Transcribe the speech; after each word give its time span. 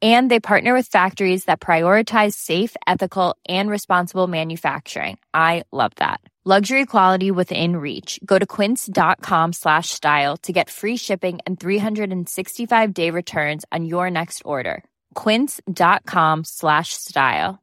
and 0.00 0.30
they 0.30 0.40
partner 0.40 0.72
with 0.72 0.86
factories 0.86 1.44
that 1.44 1.60
prioritize 1.60 2.32
safe 2.32 2.76
ethical 2.86 3.36
and 3.48 3.68
responsible 3.68 4.28
manufacturing. 4.28 5.18
I 5.34 5.64
love 5.72 5.92
that. 5.96 6.20
Luxury 6.42 6.86
quality 6.86 7.30
within 7.30 7.76
reach. 7.76 8.18
Go 8.24 8.38
to 8.38 8.46
quince.com 8.46 9.52
slash 9.52 9.90
style 9.90 10.38
to 10.38 10.54
get 10.54 10.70
free 10.70 10.96
shipping 10.96 11.38
and 11.44 11.60
365 11.60 12.94
day 12.94 13.10
returns 13.10 13.66
on 13.70 13.84
your 13.84 14.10
next 14.10 14.40
order. 14.46 14.82
quince.com 15.12 16.44
slash 16.44 16.94
style. 16.94 17.62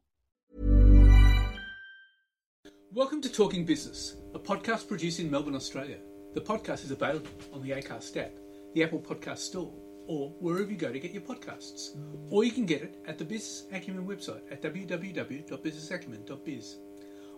Welcome 2.93 3.21
to 3.21 3.31
talking 3.31 3.65
business 3.65 4.15
a 4.35 4.39
podcast 4.39 4.87
produced 4.87 5.19
in 5.19 5.31
melbourne 5.31 5.55
australia. 5.55 5.97
The 6.35 6.41
podcast 6.41 6.83
is 6.83 6.91
available 6.91 7.31
on 7.51 7.63
the 7.63 7.71
acast 7.71 8.15
app 8.17 8.31
the 8.75 8.83
apple 8.83 8.99
podcast 8.99 9.39
store 9.39 9.73
or 10.07 10.29
wherever 10.39 10.71
you 10.71 10.77
go 10.77 10.91
to 10.91 10.99
get 10.99 11.11
your 11.11 11.21
podcasts. 11.21 11.95
Or 12.29 12.43
you 12.43 12.51
can 12.51 12.65
get 12.65 12.81
it 12.81 12.97
at 13.05 13.17
the 13.17 13.25
Business 13.25 13.65
Acumen 13.71 14.07
website 14.07 14.41
at 14.51 14.61
www.businessacumen.biz. 14.61 16.77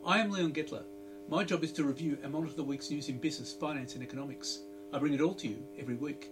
I 0.06 0.20
am 0.20 0.32
Leon 0.32 0.54
Gettler. 0.54 0.84
My 1.28 1.44
job 1.44 1.64
is 1.64 1.72
to 1.74 1.84
review 1.84 2.18
and 2.24 2.32
monitor 2.32 2.56
the 2.56 2.64
week's 2.64 2.90
news 2.90 3.10
in 3.10 3.18
business, 3.18 3.54
finance, 3.54 3.96
and 3.96 4.04
economics. 4.04 4.60
I 4.94 5.00
bring 5.00 5.14
it 5.14 5.22
all 5.22 5.34
to 5.36 5.48
you 5.48 5.64
every 5.78 5.96
week. 5.96 6.32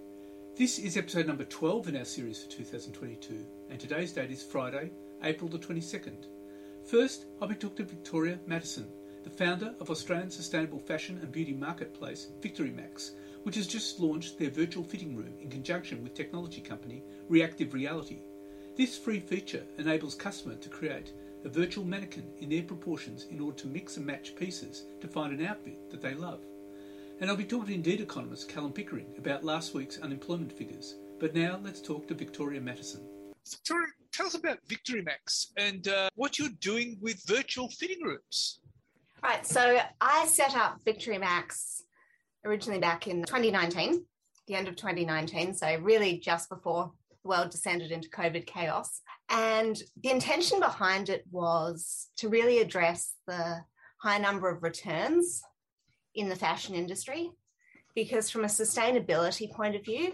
This 0.55 0.79
is 0.79 0.97
episode 0.97 1.27
number 1.27 1.43
12 1.43 1.89
in 1.89 1.97
our 1.97 2.05
series 2.05 2.43
for 2.43 2.49
2022, 2.49 3.45
and 3.69 3.79
today's 3.79 4.11
date 4.11 4.31
is 4.31 4.41
Friday, 4.41 4.89
April 5.23 5.49
the 5.49 5.59
22nd. 5.59 6.25
First, 6.83 7.25
I'll 7.39 7.47
be 7.47 7.53
talking 7.53 7.85
to 7.85 7.93
Victoria 7.93 8.39
Madison, 8.47 8.87
the 9.23 9.29
founder 9.29 9.75
of 9.79 9.91
Australian 9.91 10.31
sustainable 10.31 10.79
fashion 10.79 11.19
and 11.21 11.31
beauty 11.31 11.53
marketplace 11.53 12.29
Victory 12.41 12.71
Max, 12.71 13.11
which 13.47 13.55
has 13.55 13.65
just 13.65 14.01
launched 14.01 14.37
their 14.37 14.49
virtual 14.49 14.83
fitting 14.83 15.15
room 15.15 15.33
in 15.39 15.49
conjunction 15.49 16.03
with 16.03 16.13
technology 16.13 16.59
company 16.59 17.01
Reactive 17.29 17.73
Reality. 17.73 18.17
This 18.75 18.97
free 18.97 19.21
feature 19.21 19.63
enables 19.77 20.15
customers 20.15 20.59
to 20.59 20.67
create 20.67 21.13
a 21.45 21.49
virtual 21.49 21.85
mannequin 21.85 22.29
in 22.41 22.49
their 22.49 22.63
proportions 22.63 23.23
in 23.31 23.39
order 23.39 23.55
to 23.59 23.67
mix 23.67 23.95
and 23.95 24.05
match 24.05 24.35
pieces 24.35 24.83
to 24.99 25.07
find 25.07 25.31
an 25.31 25.45
outfit 25.45 25.89
that 25.89 26.01
they 26.01 26.13
love. 26.13 26.41
And 27.21 27.29
I'll 27.29 27.37
be 27.37 27.45
talking 27.45 27.67
to 27.67 27.73
Indeed 27.75 28.01
economist 28.01 28.49
Callum 28.49 28.73
Pickering 28.73 29.15
about 29.17 29.45
last 29.45 29.73
week's 29.73 29.97
unemployment 29.99 30.51
figures. 30.51 30.95
But 31.17 31.33
now 31.33 31.57
let's 31.63 31.79
talk 31.79 32.05
to 32.09 32.15
Victoria 32.15 32.59
Mattison. 32.59 33.07
Victoria, 33.49 33.87
tell 34.11 34.25
us 34.25 34.35
about 34.35 34.57
Victory 34.67 35.03
Max 35.03 35.53
and 35.55 35.87
uh, 35.87 36.09
what 36.15 36.37
you're 36.37 36.49
doing 36.59 36.97
with 36.99 37.25
virtual 37.25 37.69
fitting 37.69 38.03
rooms. 38.03 38.59
Right, 39.23 39.47
so 39.47 39.79
I 40.01 40.25
set 40.25 40.53
up 40.53 40.81
Victory 40.83 41.17
Max 41.17 41.83
originally 42.45 42.79
back 42.79 43.07
in 43.07 43.23
2019, 43.23 44.05
the 44.47 44.55
end 44.55 44.67
of 44.67 44.75
2019. 44.75 45.53
So, 45.53 45.77
really 45.81 46.19
just 46.19 46.49
before 46.49 46.91
the 47.23 47.29
world 47.29 47.49
descended 47.49 47.91
into 47.91 48.09
COVID 48.09 48.45
chaos. 48.45 49.01
And 49.29 49.77
the 50.01 50.11
intention 50.11 50.59
behind 50.59 51.09
it 51.09 51.23
was 51.31 52.07
to 52.17 52.29
really 52.29 52.59
address 52.59 53.13
the 53.27 53.61
high 54.01 54.17
number 54.17 54.49
of 54.49 54.63
returns 54.63 55.41
in 56.15 56.29
the 56.29 56.35
fashion 56.35 56.75
industry. 56.75 57.31
Because, 57.95 58.29
from 58.29 58.43
a 58.43 58.47
sustainability 58.47 59.51
point 59.51 59.75
of 59.75 59.83
view, 59.83 60.13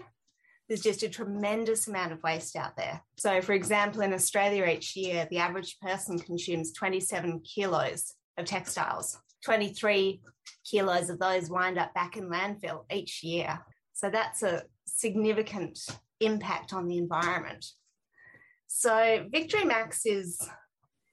there's 0.68 0.80
just 0.80 1.02
a 1.02 1.08
tremendous 1.08 1.86
amount 1.86 2.12
of 2.12 2.22
waste 2.22 2.56
out 2.56 2.76
there. 2.76 3.02
So, 3.18 3.42
for 3.42 3.52
example, 3.52 4.00
in 4.00 4.14
Australia 4.14 4.64
each 4.66 4.96
year, 4.96 5.26
the 5.30 5.38
average 5.38 5.78
person 5.80 6.18
consumes 6.18 6.72
27 6.72 7.40
kilos 7.40 8.14
of 8.38 8.46
textiles. 8.46 9.18
23 9.44 10.20
kilos 10.64 11.10
of 11.10 11.18
those 11.18 11.50
wind 11.50 11.78
up 11.78 11.92
back 11.94 12.16
in 12.16 12.28
landfill 12.28 12.84
each 12.92 13.22
year. 13.22 13.60
So 13.92 14.10
that's 14.10 14.42
a 14.42 14.62
significant 14.86 15.78
impact 16.20 16.72
on 16.72 16.88
the 16.88 16.98
environment. 16.98 17.64
So 18.66 19.26
Victory 19.30 19.64
Max 19.64 20.06
is 20.06 20.40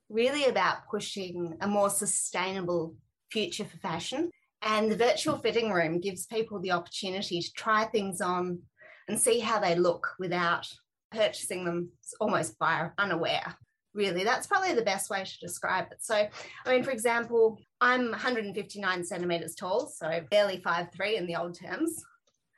really 0.10 0.46
about 0.46 0.88
pushing 0.90 1.58
a 1.62 1.68
more 1.68 1.90
sustainable 1.90 2.96
future 3.32 3.66
for 3.66 3.78
fashion. 3.78 4.30
And 4.62 4.92
the 4.92 4.98
virtual 4.98 5.38
fitting 5.38 5.72
room 5.72 6.00
gives 6.00 6.26
people 6.26 6.60
the 6.60 6.72
opportunity 6.72 7.42
to 7.42 7.54
try 7.54 7.86
things 7.86 8.22
on 8.22 8.60
and 9.08 9.20
see 9.20 9.40
how 9.40 9.60
they 9.60 9.76
look 9.76 10.08
without 10.20 10.68
purchasing 11.12 11.66
them 11.66 11.90
almost 12.20 12.58
by 12.60 12.90
unaware 12.98 13.58
really. 13.94 14.24
That's 14.24 14.48
probably 14.48 14.74
the 14.74 14.82
best 14.82 15.10
way 15.10 15.24
to 15.24 15.40
describe 15.40 15.88
it. 15.92 15.98
So, 16.02 16.16
I 16.16 16.72
mean, 16.72 16.84
for 16.84 16.92
example, 16.92 17.60
I'm 17.80 18.12
159 18.12 19.04
centimeters 19.04 19.56
tall, 19.56 19.88
so 19.88 20.22
barely 20.30 20.62
five 20.62 20.92
three 20.94 21.18
in 21.18 21.26
the 21.26 21.36
old 21.36 21.60
terms. 21.60 22.04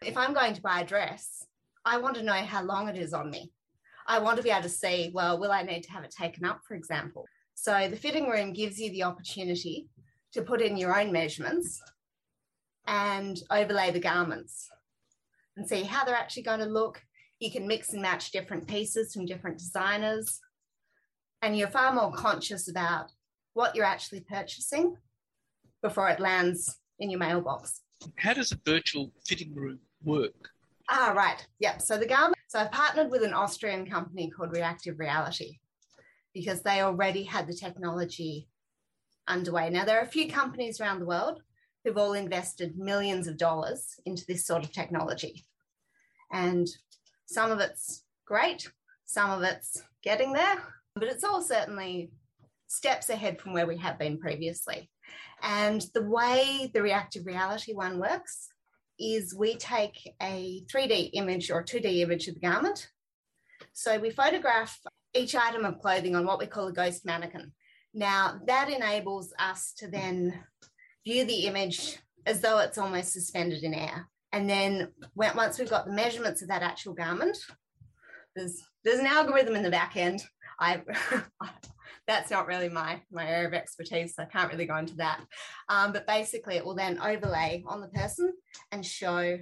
If 0.02 0.18
I'm 0.18 0.34
going 0.34 0.54
to 0.54 0.62
buy 0.62 0.82
a 0.82 0.86
dress, 0.86 1.46
I 1.86 1.98
want 1.98 2.16
to 2.16 2.24
know 2.24 2.34
how 2.34 2.64
long 2.64 2.88
it 2.88 2.98
is 2.98 3.14
on 3.14 3.30
me. 3.30 3.52
I 4.06 4.20
want 4.20 4.38
to 4.38 4.44
be 4.44 4.50
able 4.50 4.64
to 4.64 4.70
see, 4.70 5.12
well, 5.14 5.40
will 5.40 5.52
I 5.52 5.64
need 5.64 5.84
to 5.84 5.92
have 5.92 6.04
it 6.04 6.12
taken 6.12 6.46
up, 6.46 6.62
for 6.68 6.76
example? 6.76 7.26
So, 7.56 7.88
the 7.88 7.96
fitting 7.96 8.30
room 8.30 8.54
gives 8.54 8.80
you 8.80 8.92
the 8.92 9.04
opportunity 9.04 9.88
to 10.34 10.42
put 10.42 10.62
in 10.62 10.78
your 10.78 11.00
own 11.00 11.12
measurements 11.12 11.82
and 12.86 13.40
overlay 13.50 13.92
the 13.92 14.00
garments 14.00 14.70
and 15.56 15.68
see 15.68 15.84
how 15.84 16.04
they're 16.04 16.16
actually 16.16 16.44
going 16.44 16.60
to 16.60 16.66
look. 16.66 17.02
You 17.40 17.52
can 17.52 17.68
mix 17.68 17.94
and 17.94 18.02
match 18.02 18.32
different 18.32 18.68
pieces 18.68 19.14
from 19.14 19.26
different 19.26 19.58
designers 19.58 20.42
and 21.44 21.58
you're 21.58 21.68
far 21.68 21.94
more 21.94 22.12
conscious 22.12 22.70
about 22.70 23.12
what 23.54 23.76
you're 23.76 23.86
actually 23.86 24.22
purchasing 24.22 24.96
before 25.82 26.08
it 26.08 26.22
lands 26.22 26.80
in 27.00 27.10
your 27.10 27.20
mailbox. 27.20 27.82
How 28.16 28.34
does 28.34 28.54
a 28.54 28.60
virtual 28.66 29.12
fitting 29.28 29.54
room 29.54 29.80
work? 30.04 30.50
Ah, 30.90 31.14
right. 31.16 31.46
Yep. 31.60 31.82
So 31.82 31.98
the 31.98 32.08
garment. 32.08 32.38
So 32.48 32.60
I've 32.60 32.72
partnered 32.72 33.12
with 33.12 33.24
an 33.24 33.34
Austrian 33.34 33.86
company 33.86 34.30
called 34.30 34.54
Reactive 34.54 34.98
Reality 35.00 35.60
because 36.34 36.62
they 36.62 36.82
already 36.82 37.24
had 37.24 37.48
the 37.48 37.54
technology 37.54 38.48
underway. 39.28 39.70
Now 39.70 39.84
there 39.84 40.00
are 40.00 40.04
a 40.04 40.08
few 40.08 40.30
companies 40.32 40.80
around 40.80 41.00
the 41.00 41.06
world 41.06 41.42
who've 41.84 41.98
all 41.98 42.14
invested 42.14 42.78
millions 42.78 43.28
of 43.28 43.38
dollars 43.38 44.00
into 44.06 44.24
this 44.28 44.46
sort 44.46 44.64
of 44.64 44.72
technology, 44.72 45.44
and 46.32 46.68
some 47.26 47.52
of 47.52 47.60
it's 47.60 48.04
great, 48.26 48.72
some 49.06 49.30
of 49.30 49.44
it's 49.44 49.84
getting 50.02 50.34
there, 50.34 50.62
but 50.96 51.10
it's 51.10 51.24
all 51.24 51.42
certainly 51.42 52.12
steps 52.68 53.10
ahead 53.10 53.40
from 53.40 53.54
where 53.54 53.68
we 53.68 53.78
have 53.78 54.00
been 54.00 54.20
previously. 54.20 54.90
And 55.42 55.86
the 55.94 56.04
way 56.04 56.72
the 56.74 56.82
reactive 56.82 57.26
reality 57.26 57.74
one 57.74 58.00
works 58.00 58.48
is 59.00 59.36
we 59.36 59.56
take 59.56 60.14
a 60.22 60.64
3D 60.74 61.12
image 61.14 61.52
or 61.52 61.64
2D 61.64 62.00
image 62.00 62.28
of 62.28 62.36
the 62.36 62.40
garment. 62.40 62.88
So 63.74 64.00
we 64.00 64.12
photograph 64.12 64.80
each 65.14 65.36
item 65.36 65.66
of 65.66 65.80
clothing 65.80 66.16
on 66.16 66.26
what 66.26 66.40
we 66.40 66.46
call 66.46 66.68
a 66.68 66.74
ghost 66.74 67.06
mannequin. 67.06 67.52
Now, 67.94 68.40
that 68.48 68.70
enables 68.70 69.34
us 69.38 69.74
to 69.78 69.88
then 69.88 70.40
view 71.06 71.26
the 71.26 71.46
image 71.46 71.98
as 72.26 72.42
though 72.42 72.60
it's 72.60 72.78
almost 72.78 73.14
suspended 73.14 73.64
in 73.64 73.74
air. 73.74 74.08
And 74.32 74.50
then 74.50 74.90
once 75.16 75.60
we've 75.60 75.70
got 75.70 75.86
the 75.86 75.92
measurements 75.92 76.42
of 76.42 76.48
that 76.48 76.64
actual 76.64 76.94
garment, 76.94 77.38
there's, 78.36 78.64
there's 78.84 79.00
an 79.00 79.06
algorithm 79.06 79.56
in 79.56 79.64
the 79.64 79.70
back 79.70 79.96
end 79.96 80.24
I 80.60 80.82
that's 82.08 82.32
not 82.32 82.48
really 82.48 82.70
my 82.70 83.02
my 83.12 83.28
area 83.28 83.48
of 83.48 83.54
expertise, 83.54 84.16
so 84.16 84.24
I 84.24 84.26
can't 84.26 84.52
really 84.52 84.66
go 84.66 84.78
into 84.78 84.96
that. 84.96 85.22
Um, 85.70 85.92
but 85.92 86.08
basically, 86.08 86.56
it 86.56 86.66
will 86.66 86.76
then 86.76 87.00
overlay 87.00 87.64
on 87.68 87.82
the 87.82 87.88
person 87.88 88.34
and 88.72 88.86
show 88.86 89.38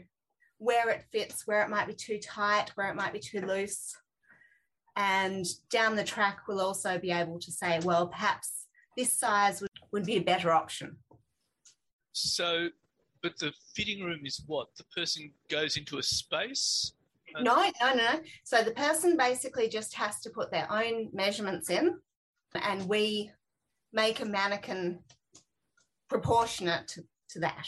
where 0.62 0.90
it 0.90 1.04
fits, 1.12 1.48
where 1.48 1.64
it 1.64 1.70
might 1.70 1.88
be 1.88 1.94
too 1.96 2.20
tight, 2.20 2.70
where 2.76 2.88
it 2.88 2.96
might 2.96 3.14
be 3.14 3.20
too 3.20 3.42
loose, 3.42 3.96
And 4.96 5.44
down 5.72 5.96
the 5.96 6.04
track, 6.04 6.42
we'll 6.48 6.62
also 6.62 7.00
be 7.00 7.10
able 7.12 7.40
to 7.40 7.52
say, 7.52 7.80
well, 7.84 8.08
perhaps 8.08 8.68
this 8.96 9.18
size 9.18 9.60
would, 9.62 9.72
would 9.92 10.06
be 10.06 10.18
a 10.18 10.22
better 10.22 10.52
option. 10.52 10.98
So, 12.12 12.68
but 13.24 13.40
the 13.40 13.52
fitting 13.76 14.04
room 14.04 14.20
is 14.24 14.44
what? 14.46 14.68
The 14.78 14.84
person 14.96 15.32
goes 15.50 15.78
into 15.78 15.98
a 15.98 16.04
space? 16.04 16.94
No, 17.40 17.70
no, 17.82 17.94
no. 17.94 18.20
So 18.44 18.64
the 18.64 18.72
person 18.72 19.18
basically 19.18 19.70
just 19.70 19.96
has 19.96 20.20
to 20.22 20.30
put 20.30 20.52
their 20.52 20.72
own 20.72 21.10
measurements 21.14 21.70
in, 21.70 21.98
and 22.56 22.88
we 22.88 23.32
make 23.94 24.20
a 24.22 24.26
mannequin 24.26 25.00
proportionate 26.10 26.88
to, 26.90 27.04
to 27.30 27.40
that. 27.40 27.66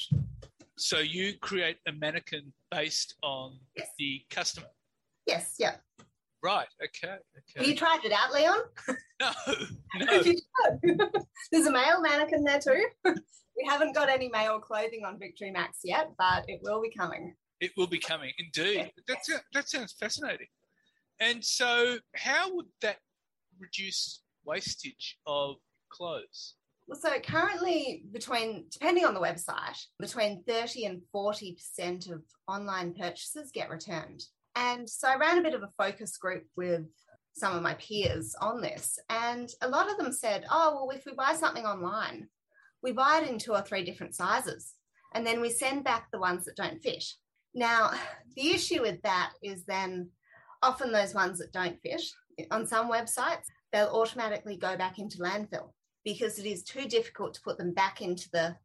So 0.77 0.99
you 0.99 1.33
create 1.39 1.77
a 1.87 1.91
mannequin 1.91 2.51
based 2.71 3.15
on 3.23 3.59
Yes. 3.77 3.89
the 3.97 4.21
customer. 4.29 4.67
Yes, 5.25 5.55
yeah. 5.59 5.75
Right. 6.41 6.67
Okay. 6.83 7.15
Have 7.55 7.65
you 7.65 7.75
tried 7.75 8.01
it 8.03 8.11
out, 8.11 8.33
Leon? 8.33 8.59
No. 9.21 9.31
No. 9.95 10.23
There's 11.51 11.67
a 11.67 11.71
male 11.71 12.01
mannequin 12.01 12.43
there 12.43 12.59
too. 12.59 12.83
we 13.05 13.63
haven't 13.67 13.93
got 13.93 14.09
any 14.09 14.27
male 14.27 14.59
clothing 14.59 15.03
on 15.05 15.19
Victory 15.19 15.51
Max 15.51 15.79
yet, 15.83 16.09
but 16.17 16.45
it 16.47 16.59
will 16.63 16.81
be 16.81 16.89
coming. 16.89 17.35
It 17.63 17.71
will 17.77 17.87
be 17.87 17.97
coming. 17.97 18.33
Indeed. 18.37 18.91
That's 19.07 19.29
that 19.53 19.69
sounds 19.69 19.95
fascinating. 19.97 20.47
And 21.21 21.41
so, 21.41 21.97
how 22.13 22.53
would 22.53 22.65
that 22.81 22.97
reduce 23.57 24.21
wastage 24.43 25.17
of 25.25 25.55
clothes? 25.89 26.55
Well, 26.89 26.99
so 26.99 27.17
currently, 27.21 28.03
between 28.11 28.65
depending 28.69 29.05
on 29.05 29.13
the 29.13 29.21
website, 29.21 29.79
between 29.97 30.43
thirty 30.43 30.83
and 30.83 31.03
forty 31.13 31.53
percent 31.53 32.07
of 32.07 32.21
online 32.49 32.93
purchases 32.93 33.49
get 33.53 33.69
returned. 33.69 34.25
And 34.57 34.87
so 34.89 35.07
I 35.07 35.15
ran 35.15 35.37
a 35.37 35.43
bit 35.43 35.55
of 35.55 35.63
a 35.63 35.71
focus 35.77 36.17
group 36.17 36.43
with 36.57 36.83
some 37.33 37.55
of 37.55 37.63
my 37.63 37.75
peers 37.75 38.35
on 38.41 38.59
this, 38.59 38.99
and 39.09 39.49
a 39.61 39.69
lot 39.69 39.89
of 39.89 39.97
them 39.97 40.11
said, 40.11 40.43
"Oh, 40.51 40.75
well, 40.75 40.97
if 40.97 41.05
we 41.05 41.13
buy 41.13 41.33
something 41.33 41.65
online, 41.65 42.27
we 42.81 42.91
buy 42.91 43.21
it 43.23 43.29
in 43.29 43.39
two 43.39 43.53
or 43.53 43.61
three 43.61 43.85
different 43.85 44.15
sizes, 44.15 44.73
and 45.15 45.25
then 45.25 45.39
we 45.39 45.49
send 45.49 45.85
back 45.85 46.11
the 46.11 46.19
ones 46.19 46.43
that 46.43 46.57
don't 46.57 46.83
fit." 46.83 47.05
Now, 47.53 47.91
the 48.35 48.49
issue 48.49 48.81
with 48.81 49.01
that 49.03 49.33
is 49.43 49.63
then 49.65 50.09
often 50.61 50.91
those 50.91 51.13
ones 51.13 51.39
that 51.39 51.51
don't 51.51 51.79
fit 51.81 52.01
on 52.51 52.65
some 52.65 52.89
websites, 52.89 53.45
they'll 53.71 53.87
automatically 53.87 54.57
go 54.57 54.75
back 54.75 54.97
into 54.99 55.19
landfill 55.19 55.71
because 56.03 56.39
it 56.39 56.45
is 56.45 56.63
too 56.63 56.87
difficult 56.87 57.33
to 57.35 57.41
put 57.41 57.57
them 57.57 57.73
back 57.73 58.01
into 58.01 58.29
the 58.31 58.55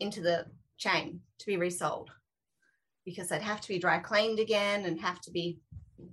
into 0.00 0.20
the 0.20 0.46
chain 0.76 1.20
to 1.38 1.46
be 1.46 1.56
resold 1.56 2.10
because 3.04 3.28
they'd 3.28 3.42
have 3.42 3.60
to 3.60 3.68
be 3.68 3.78
dry 3.78 3.98
cleaned 3.98 4.40
again 4.40 4.84
and 4.86 5.00
have 5.00 5.20
to 5.20 5.30
be 5.30 5.58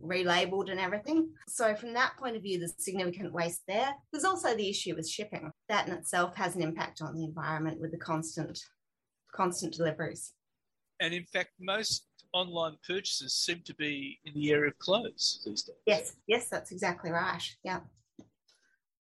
relabeled 0.04 0.70
and 0.70 0.80
everything. 0.80 1.30
So 1.48 1.74
from 1.74 1.94
that 1.94 2.14
point 2.18 2.36
of 2.36 2.44
view, 2.44 2.60
there's 2.60 2.74
significant 2.78 3.34
waste 3.34 3.62
there. 3.68 3.94
There's 4.12 4.26
also 4.26 4.56
the 4.56 4.70
issue 4.70 4.96
with 4.96 5.10
shipping. 5.10 5.52
That 5.70 5.88
in 5.88 5.94
itself 5.94 6.36
has 6.36 6.56
an 6.56 6.62
impact 6.62 7.02
on 7.02 7.16
the 7.16 7.24
environment 7.24 7.80
with 7.80 7.92
the 7.92 7.98
constant 7.98 8.60
constant 9.34 9.74
deliveries. 9.74 10.34
And 11.00 11.14
in 11.14 11.24
fact, 11.24 11.52
most 11.60 12.06
online 12.34 12.78
purchases 12.88 13.34
seem 13.34 13.62
to 13.66 13.76
be 13.76 14.20
in 14.26 14.34
the 14.34 14.52
area 14.52 14.70
of 14.70 14.80
clothes 14.80 15.42
these 15.46 15.64
days. 15.64 15.76
Yes, 15.86 16.16
yes, 16.28 16.50
that's 16.50 16.72
exactly 16.72 17.12
right. 17.12 17.44
Yeah. 17.64 17.82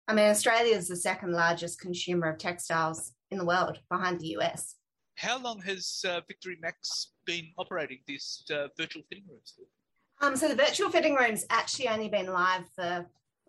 I 0.09 0.15
mean, 0.15 0.27
Australia 0.27 0.77
is 0.77 0.89
the 0.89 0.97
second 0.97 1.33
largest 1.33 1.81
consumer 1.81 2.29
of 2.29 2.39
textiles 2.39 3.13
in 3.31 3.39
the 3.39 3.45
world 3.45 3.79
behind 3.91 4.21
the 4.21 4.37
US. 4.39 4.77
How 5.17 5.39
long 5.39 5.61
has 5.63 6.03
uh, 6.09 6.21
Victory 6.27 6.57
Max 6.61 7.13
been 7.27 7.49
operating 7.59 7.99
this 8.09 8.43
uh, 8.51 8.69
virtual 8.77 9.03
fitting 9.09 9.25
rooms? 9.29 9.55
for? 9.57 10.27
Um, 10.27 10.37
so 10.37 10.49
the 10.49 10.55
virtual 10.55 10.91
fitting 10.91 11.15
room's 11.15 11.45
actually 11.51 11.89
only 11.89 12.09
been 12.09 12.27
live 12.27 12.65
for 12.75 13.07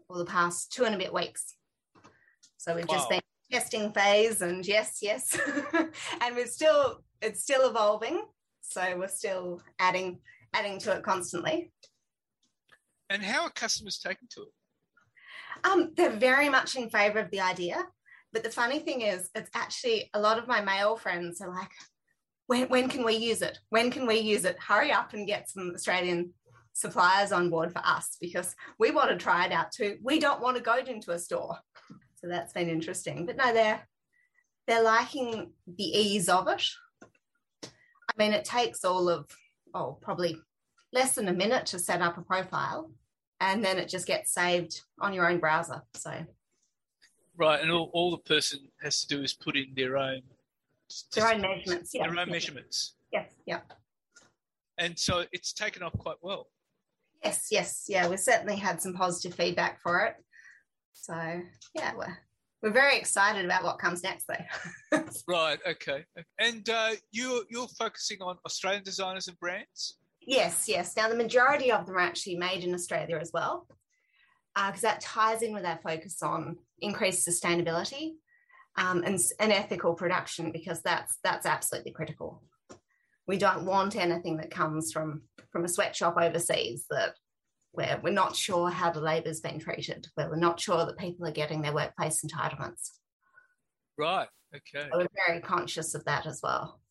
well, 0.08 0.20
the 0.20 0.26
past 0.26 0.72
two 0.72 0.84
and 0.84 0.94
a 0.94 0.98
bit 0.98 1.14
weeks. 1.14 1.56
So 2.58 2.76
we've 2.76 2.88
just 2.88 3.10
been 3.10 3.22
testing 3.52 3.92
phase, 3.92 4.42
and 4.42 4.66
yes, 4.68 5.00
yes, 5.02 5.38
and 6.22 6.36
we're 6.36 6.48
still 6.48 7.02
it's 7.22 7.42
still 7.42 7.70
evolving. 7.70 8.24
So 8.72 8.96
we're 8.98 9.10
still 9.10 9.62
adding 9.80 10.20
adding 10.54 10.80
to 10.80 10.94
it 10.94 11.04
constantly. 11.04 11.72
And 13.10 13.22
how 13.22 13.44
are 13.44 13.50
customers 13.50 14.00
taking 14.00 14.30
to 14.32 14.44
it? 14.44 15.70
Um, 15.70 15.92
they're 15.96 16.18
very 16.18 16.48
much 16.48 16.76
in 16.76 16.90
favour 16.90 17.20
of 17.20 17.30
the 17.32 17.42
idea, 17.42 17.84
but 18.32 18.44
the 18.44 18.50
funny 18.50 18.80
thing 18.80 19.02
is, 19.02 19.30
it's 19.36 19.50
actually 19.54 20.10
a 20.14 20.20
lot 20.20 20.40
of 20.40 20.48
my 20.48 20.62
male 20.62 20.96
friends 20.96 21.42
are 21.42 21.54
like, 21.54 21.72
when 22.48 22.70
when 22.70 22.88
can 22.90 23.04
we 23.04 23.16
use 23.16 23.42
it? 23.42 23.60
When 23.70 23.92
can 23.92 24.08
we 24.08 24.20
use 24.20 24.46
it? 24.46 24.58
Hurry 24.60 24.92
up 24.92 25.14
and 25.14 25.28
get 25.28 25.50
some 25.50 25.72
Australian 25.76 26.34
suppliers 26.74 27.34
on 27.34 27.50
board 27.50 27.74
for 27.74 27.82
us 27.86 28.18
because 28.22 28.56
we 28.80 28.92
want 28.92 29.10
to 29.10 29.18
try 29.18 29.46
it 29.46 29.52
out 29.52 29.72
too. 29.72 29.98
We 30.02 30.20
don't 30.20 30.42
want 30.42 30.56
to 30.56 30.64
go 30.64 30.78
into 30.78 31.12
a 31.12 31.20
store. 31.20 31.58
So 32.16 32.28
that's 32.28 32.54
been 32.54 32.70
interesting. 32.70 33.26
But 33.26 33.36
no, 33.36 33.54
they're 33.54 33.82
they're 34.68 34.84
liking 34.84 35.52
the 35.68 35.84
ease 35.84 36.30
of 36.30 36.48
it. 36.48 36.64
I 38.12 38.24
mean, 38.24 38.34
it 38.34 38.46
takes 38.46 38.84
all 38.84 39.10
of 39.10 39.28
oh, 39.74 39.98
probably 40.02 40.38
less 40.94 41.16
than 41.16 41.28
a 41.28 41.34
minute 41.34 41.66
to 41.68 41.80
set 41.80 42.02
up 42.02 42.18
a 42.18 42.22
profile, 42.22 42.92
and 43.40 43.63
then 43.63 43.78
it 43.78 43.88
just 43.88 44.06
gets 44.06 44.34
saved 44.34 44.81
on 45.00 45.13
your 45.13 45.30
own 45.30 45.40
browser. 45.40 45.81
So 45.96 46.13
Right, 47.38 47.62
and 47.62 47.72
all, 47.72 47.90
all 47.94 48.12
the 48.12 48.18
person 48.18 48.60
has 48.81 49.02
to 49.02 49.08
do 49.08 49.24
is 49.24 49.34
put 49.34 49.56
in 49.56 49.68
their 49.75 49.98
own 49.98 50.22
their 51.16 51.34
own 51.34 51.42
measurements. 51.42 51.94
Yeah. 51.94 52.02
their 52.04 52.12
own 52.19 52.28
yeah. 52.28 52.34
measurements, 52.34 52.96
Yes. 53.13 53.31
Yeah. 53.46 53.62
and 54.78 55.00
so 55.00 55.25
it's 55.31 55.54
taken 55.54 55.81
off 55.81 55.98
quite 55.98 56.18
well. 56.22 56.48
Yes. 57.24 57.48
Yes. 57.50 57.86
Yeah. 57.88 58.10
We 58.10 58.18
certainly 58.18 58.58
had 58.58 58.81
some 58.81 58.94
positive 58.94 59.34
feedback 59.34 59.81
for 59.81 60.06
it. 60.06 60.16
So 60.94 61.16
yeah, 61.74 61.94
we're 61.96 62.18
we're 62.62 62.72
very 62.72 62.98
excited 62.98 63.44
about 63.44 63.63
what 63.63 63.80
comes 63.80 64.04
next, 64.04 64.28
though. 64.28 65.00
Right, 65.28 65.60
okay, 65.68 66.06
and 66.40 66.68
uh, 66.69 66.92
you're 67.12 67.44
you're 67.50 67.68
focusing 67.68 68.22
on 68.22 68.38
Australian 68.46 68.84
designers 68.84 69.28
and 69.28 69.40
brands. 69.40 69.98
Yes, 70.22 70.66
yes. 70.68 70.96
Now, 70.96 71.10
the 71.10 71.16
majority 71.16 71.72
of 71.72 71.86
them 71.86 71.96
are 71.96 72.00
actually 72.00 72.36
made 72.38 72.63
in 72.63 72.74
Australia 72.74 73.18
as 73.19 73.31
well, 73.34 73.68
because 74.56 74.81
that 74.81 75.02
ties 75.02 75.42
in 75.42 75.54
with 75.54 75.66
our 75.66 75.80
focus 75.84 76.22
on 76.22 76.58
increased 76.80 77.28
sustainability 77.28 78.13
um, 78.78 79.04
and, 79.04 79.19
and 79.40 79.52
ethical 79.52 79.94
production, 79.94 80.52
because 80.52 80.81
that's 80.81 81.18
that's 81.24 81.46
absolutely 81.46 81.92
critical. 81.92 82.44
We 83.28 83.38
don't 83.38 83.66
want 83.66 83.96
anything 83.96 84.38
that 84.38 84.52
comes 84.52 84.92
from 84.92 85.24
from 85.52 85.66
a 85.66 85.69
sweatshop 85.69 86.18
overseas 86.18 86.86
that 86.90 87.16
where 87.74 88.00
we're 88.04 88.12
not 88.12 88.36
sure 88.36 88.70
how 88.70 88.92
the 88.92 89.00
labour's 89.02 89.40
been 89.40 89.60
treated, 89.60 90.08
where 90.16 90.30
we're 90.30 90.36
not 90.36 90.60
sure 90.60 90.86
that 90.86 90.98
people 90.98 91.26
are 91.26 91.32
getting 91.32 91.62
their 91.62 91.74
workplace 91.74 92.24
entitlements. 92.24 92.92
Right, 93.98 94.28
okay, 94.56 94.88
So 94.92 94.98
we're 94.98 95.08
very 95.28 95.42
conscious 95.42 95.94
of 95.96 96.04
that 96.06 96.25
as 96.25 96.42
well. 96.44 96.82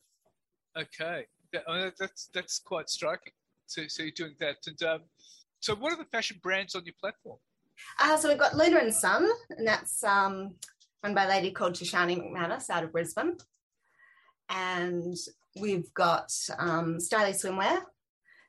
okay. 0.76 1.26
Mean, 1.52 1.90
that's 1.98 2.30
that's 2.32 2.60
quite 2.60 2.88
striking. 2.88 3.32
So, 3.66 3.82
so 3.88 4.04
you're 4.04 4.12
doing 4.12 4.36
that, 4.38 4.58
and 4.66 4.80
um, 4.84 5.00
so 5.58 5.74
what 5.74 5.92
are 5.92 5.96
the 5.96 6.04
fashion 6.04 6.38
brands 6.42 6.74
on 6.74 6.84
your 6.84 6.94
platform? 7.00 7.38
Uh, 7.98 8.16
so 8.16 8.28
we've 8.28 8.38
got 8.38 8.56
Lunar 8.56 8.78
and 8.78 8.94
Sun, 8.94 9.28
and 9.50 9.66
that's 9.66 10.04
um, 10.04 10.54
run 11.02 11.14
by 11.14 11.24
a 11.24 11.28
lady 11.28 11.50
called 11.50 11.74
Tashani 11.74 12.16
McManus 12.18 12.70
out 12.70 12.84
of 12.84 12.92
Brisbane. 12.92 13.36
And 14.48 15.16
we've 15.60 15.92
got 15.94 16.30
um, 16.58 16.98
Styly 16.98 17.34
Swimwear. 17.34 17.82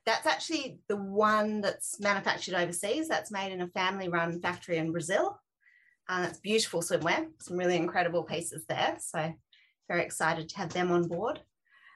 That's 0.04 0.26
actually 0.26 0.78
the 0.88 0.96
one 0.96 1.60
that's 1.60 2.00
manufactured 2.00 2.54
overseas. 2.54 3.08
That's 3.08 3.30
made 3.30 3.52
in 3.52 3.60
a 3.60 3.68
family 3.68 4.08
run 4.08 4.40
factory 4.40 4.78
in 4.78 4.92
Brazil. 4.92 5.38
And 6.08 6.24
that's 6.24 6.40
beautiful 6.40 6.80
swimwear, 6.80 7.28
some 7.40 7.56
really 7.56 7.76
incredible 7.76 8.24
pieces 8.24 8.64
there. 8.68 8.96
So, 8.98 9.32
very 9.88 10.02
excited 10.02 10.48
to 10.48 10.56
have 10.58 10.72
them 10.72 10.90
on 10.90 11.06
board. 11.06 11.40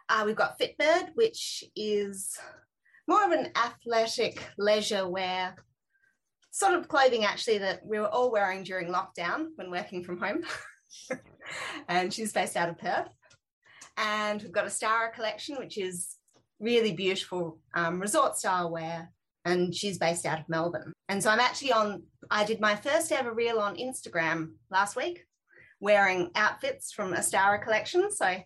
Uh, 0.08 0.22
we've 0.24 0.36
got 0.36 0.58
Fitbird, 0.58 1.10
which 1.14 1.64
is 1.74 2.38
more 3.08 3.24
of 3.24 3.32
an 3.32 3.50
athletic 3.56 4.42
leisure 4.56 5.08
wear 5.08 5.56
sort 6.56 6.74
of 6.74 6.88
clothing 6.88 7.24
actually 7.24 7.58
that 7.58 7.84
we 7.84 7.98
were 7.98 8.08
all 8.08 8.32
wearing 8.32 8.62
during 8.62 8.88
lockdown 8.88 9.48
when 9.56 9.70
working 9.70 10.02
from 10.02 10.18
home. 10.18 10.42
and 11.88 12.12
she's 12.12 12.32
based 12.32 12.56
out 12.56 12.68
of 12.68 12.78
Perth. 12.78 13.08
And 13.98 14.42
we've 14.42 14.52
got 14.52 14.66
a 14.66 14.70
Stara 14.70 15.12
collection, 15.12 15.56
which 15.58 15.76
is 15.78 16.15
really 16.60 16.92
beautiful 16.92 17.58
um, 17.74 18.00
resort 18.00 18.36
style 18.36 18.70
wear. 18.70 19.12
And 19.44 19.72
she's 19.72 19.98
based 19.98 20.26
out 20.26 20.40
of 20.40 20.48
Melbourne. 20.48 20.92
And 21.08 21.22
so 21.22 21.30
I'm 21.30 21.38
actually 21.38 21.72
on, 21.72 22.02
I 22.30 22.44
did 22.44 22.60
my 22.60 22.74
first 22.74 23.12
ever 23.12 23.32
reel 23.32 23.60
on 23.60 23.76
Instagram 23.76 24.54
last 24.70 24.96
week 24.96 25.24
wearing 25.80 26.30
outfits 26.34 26.92
from 26.92 27.14
Astara 27.14 27.62
collection. 27.62 28.10
So 28.10 28.36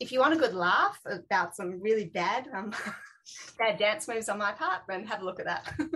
if 0.00 0.10
you 0.10 0.18
want 0.18 0.34
a 0.34 0.38
good 0.38 0.54
laugh 0.54 0.98
about 1.06 1.54
some 1.54 1.80
really 1.80 2.06
bad, 2.06 2.48
um, 2.52 2.72
bad 3.58 3.78
dance 3.78 4.08
moves 4.08 4.28
on 4.28 4.38
my 4.38 4.52
part, 4.52 4.82
then 4.88 5.06
have 5.06 5.22
a 5.22 5.24
look 5.24 5.38
at 5.38 5.46
that. 5.46 5.72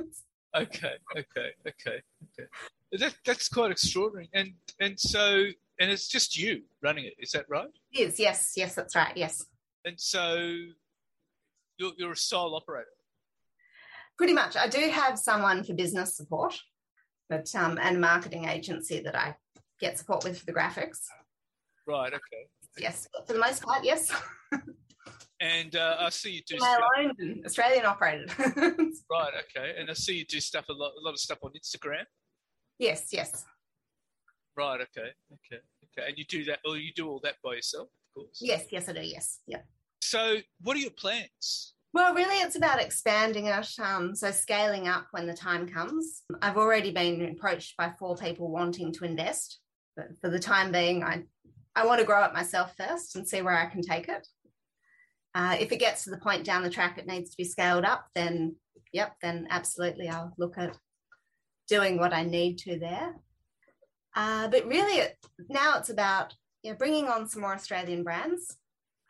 Okay, 0.54 0.92
okay, 1.16 1.50
okay, 1.66 2.02
okay. 2.38 2.48
That 2.92 3.14
that's 3.24 3.48
quite 3.48 3.70
extraordinary, 3.70 4.28
and 4.34 4.52
and 4.80 5.00
so 5.00 5.46
and 5.80 5.90
it's 5.90 6.08
just 6.08 6.36
you 6.36 6.60
running 6.82 7.06
it. 7.06 7.14
Is 7.18 7.30
that 7.30 7.46
right? 7.48 7.70
It 7.90 8.00
is, 8.00 8.20
yes, 8.20 8.52
yes, 8.54 8.74
that's 8.74 8.94
right, 8.94 9.16
yes. 9.16 9.46
And 9.86 9.98
so 9.98 10.54
you're 11.78 11.92
you're 11.98 12.12
a 12.12 12.16
sole 12.16 12.54
operator. 12.54 12.86
Pretty 14.18 14.32
much. 14.34 14.56
I 14.56 14.68
do 14.68 14.90
have 14.90 15.18
someone 15.18 15.64
for 15.64 15.74
business 15.74 16.16
support, 16.16 16.58
but 17.28 17.52
um, 17.54 17.78
and 17.80 17.96
a 17.96 18.00
marketing 18.00 18.44
agency 18.46 19.00
that 19.00 19.16
I 19.16 19.34
get 19.80 19.98
support 19.98 20.24
with 20.24 20.38
for 20.38 20.46
the 20.46 20.52
graphics. 20.52 20.98
Right. 21.86 22.12
Okay. 22.12 22.46
Yes, 22.78 23.08
for 23.26 23.32
the 23.32 23.38
most 23.38 23.62
part, 23.62 23.84
yes. 23.84 24.10
And 25.40 25.74
uh, 25.74 25.96
I 25.98 26.08
see 26.10 26.30
you 26.30 26.42
do 26.46 26.56
My 26.60 26.74
stuff. 26.76 26.88
own 27.00 27.42
Australian 27.44 27.84
operated. 27.84 28.30
Right. 29.10 29.32
Okay. 29.56 29.74
And 29.76 29.90
I 29.90 29.94
see 29.94 30.14
you 30.18 30.24
do 30.24 30.38
stuff 30.40 30.66
a 30.68 30.72
lot, 30.72 30.92
a 30.96 31.00
lot 31.04 31.10
of 31.10 31.18
stuff 31.18 31.38
on 31.42 31.50
Instagram. 31.52 32.04
yes, 32.78 33.08
yes, 33.12 33.44
Right. 34.56 34.80
Okay. 34.80 35.10
Okay. 35.32 35.60
Okay. 35.98 36.08
And 36.08 36.16
you 36.16 36.24
do 36.24 36.44
that, 36.44 36.60
or 36.64 36.76
you 36.76 36.92
do 36.94 37.08
all 37.08 37.20
that 37.24 37.34
by 37.42 37.54
yourself, 37.54 37.88
of 37.88 38.22
course. 38.22 38.38
yes, 38.40 38.66
yes, 38.70 38.88
I 38.88 38.92
do. 38.92 39.00
Yes, 39.02 39.40
yeah. 39.46 39.62
So, 40.12 40.36
what 40.60 40.76
are 40.76 40.80
your 40.80 40.90
plans? 40.90 41.72
Well, 41.94 42.12
really, 42.12 42.36
it's 42.42 42.56
about 42.56 42.82
expanding 42.82 43.46
it. 43.46 43.66
Um, 43.78 44.14
so 44.14 44.30
scaling 44.30 44.86
up 44.86 45.06
when 45.12 45.26
the 45.26 45.32
time 45.32 45.66
comes. 45.66 46.24
I've 46.42 46.58
already 46.58 46.92
been 46.92 47.34
approached 47.34 47.78
by 47.78 47.94
four 47.98 48.14
people 48.14 48.50
wanting 48.50 48.92
to 48.92 49.06
invest, 49.06 49.58
but 49.96 50.08
for 50.20 50.28
the 50.28 50.38
time 50.38 50.70
being, 50.70 51.02
I 51.02 51.22
I 51.74 51.86
want 51.86 52.00
to 52.00 52.04
grow 52.04 52.24
it 52.24 52.34
myself 52.34 52.74
first 52.76 53.16
and 53.16 53.26
see 53.26 53.40
where 53.40 53.56
I 53.56 53.70
can 53.70 53.80
take 53.80 54.10
it. 54.10 54.28
Uh, 55.34 55.56
if 55.58 55.72
it 55.72 55.78
gets 55.80 56.04
to 56.04 56.10
the 56.10 56.18
point 56.18 56.44
down 56.44 56.62
the 56.62 56.68
track 56.68 56.98
it 56.98 57.06
needs 57.06 57.30
to 57.30 57.36
be 57.38 57.44
scaled 57.44 57.86
up, 57.86 58.04
then 58.14 58.56
yep, 58.92 59.14
then 59.22 59.46
absolutely 59.48 60.10
I'll 60.10 60.34
look 60.36 60.58
at 60.58 60.76
doing 61.68 61.98
what 61.98 62.12
I 62.12 62.22
need 62.22 62.58
to 62.58 62.78
there. 62.78 63.14
Uh, 64.14 64.48
but 64.48 64.66
really, 64.66 64.98
it, 64.98 65.16
now 65.48 65.78
it's 65.78 65.88
about 65.88 66.34
you 66.62 66.72
know, 66.72 66.76
bringing 66.76 67.06
on 67.06 67.26
some 67.26 67.40
more 67.40 67.54
Australian 67.54 68.04
brands. 68.04 68.58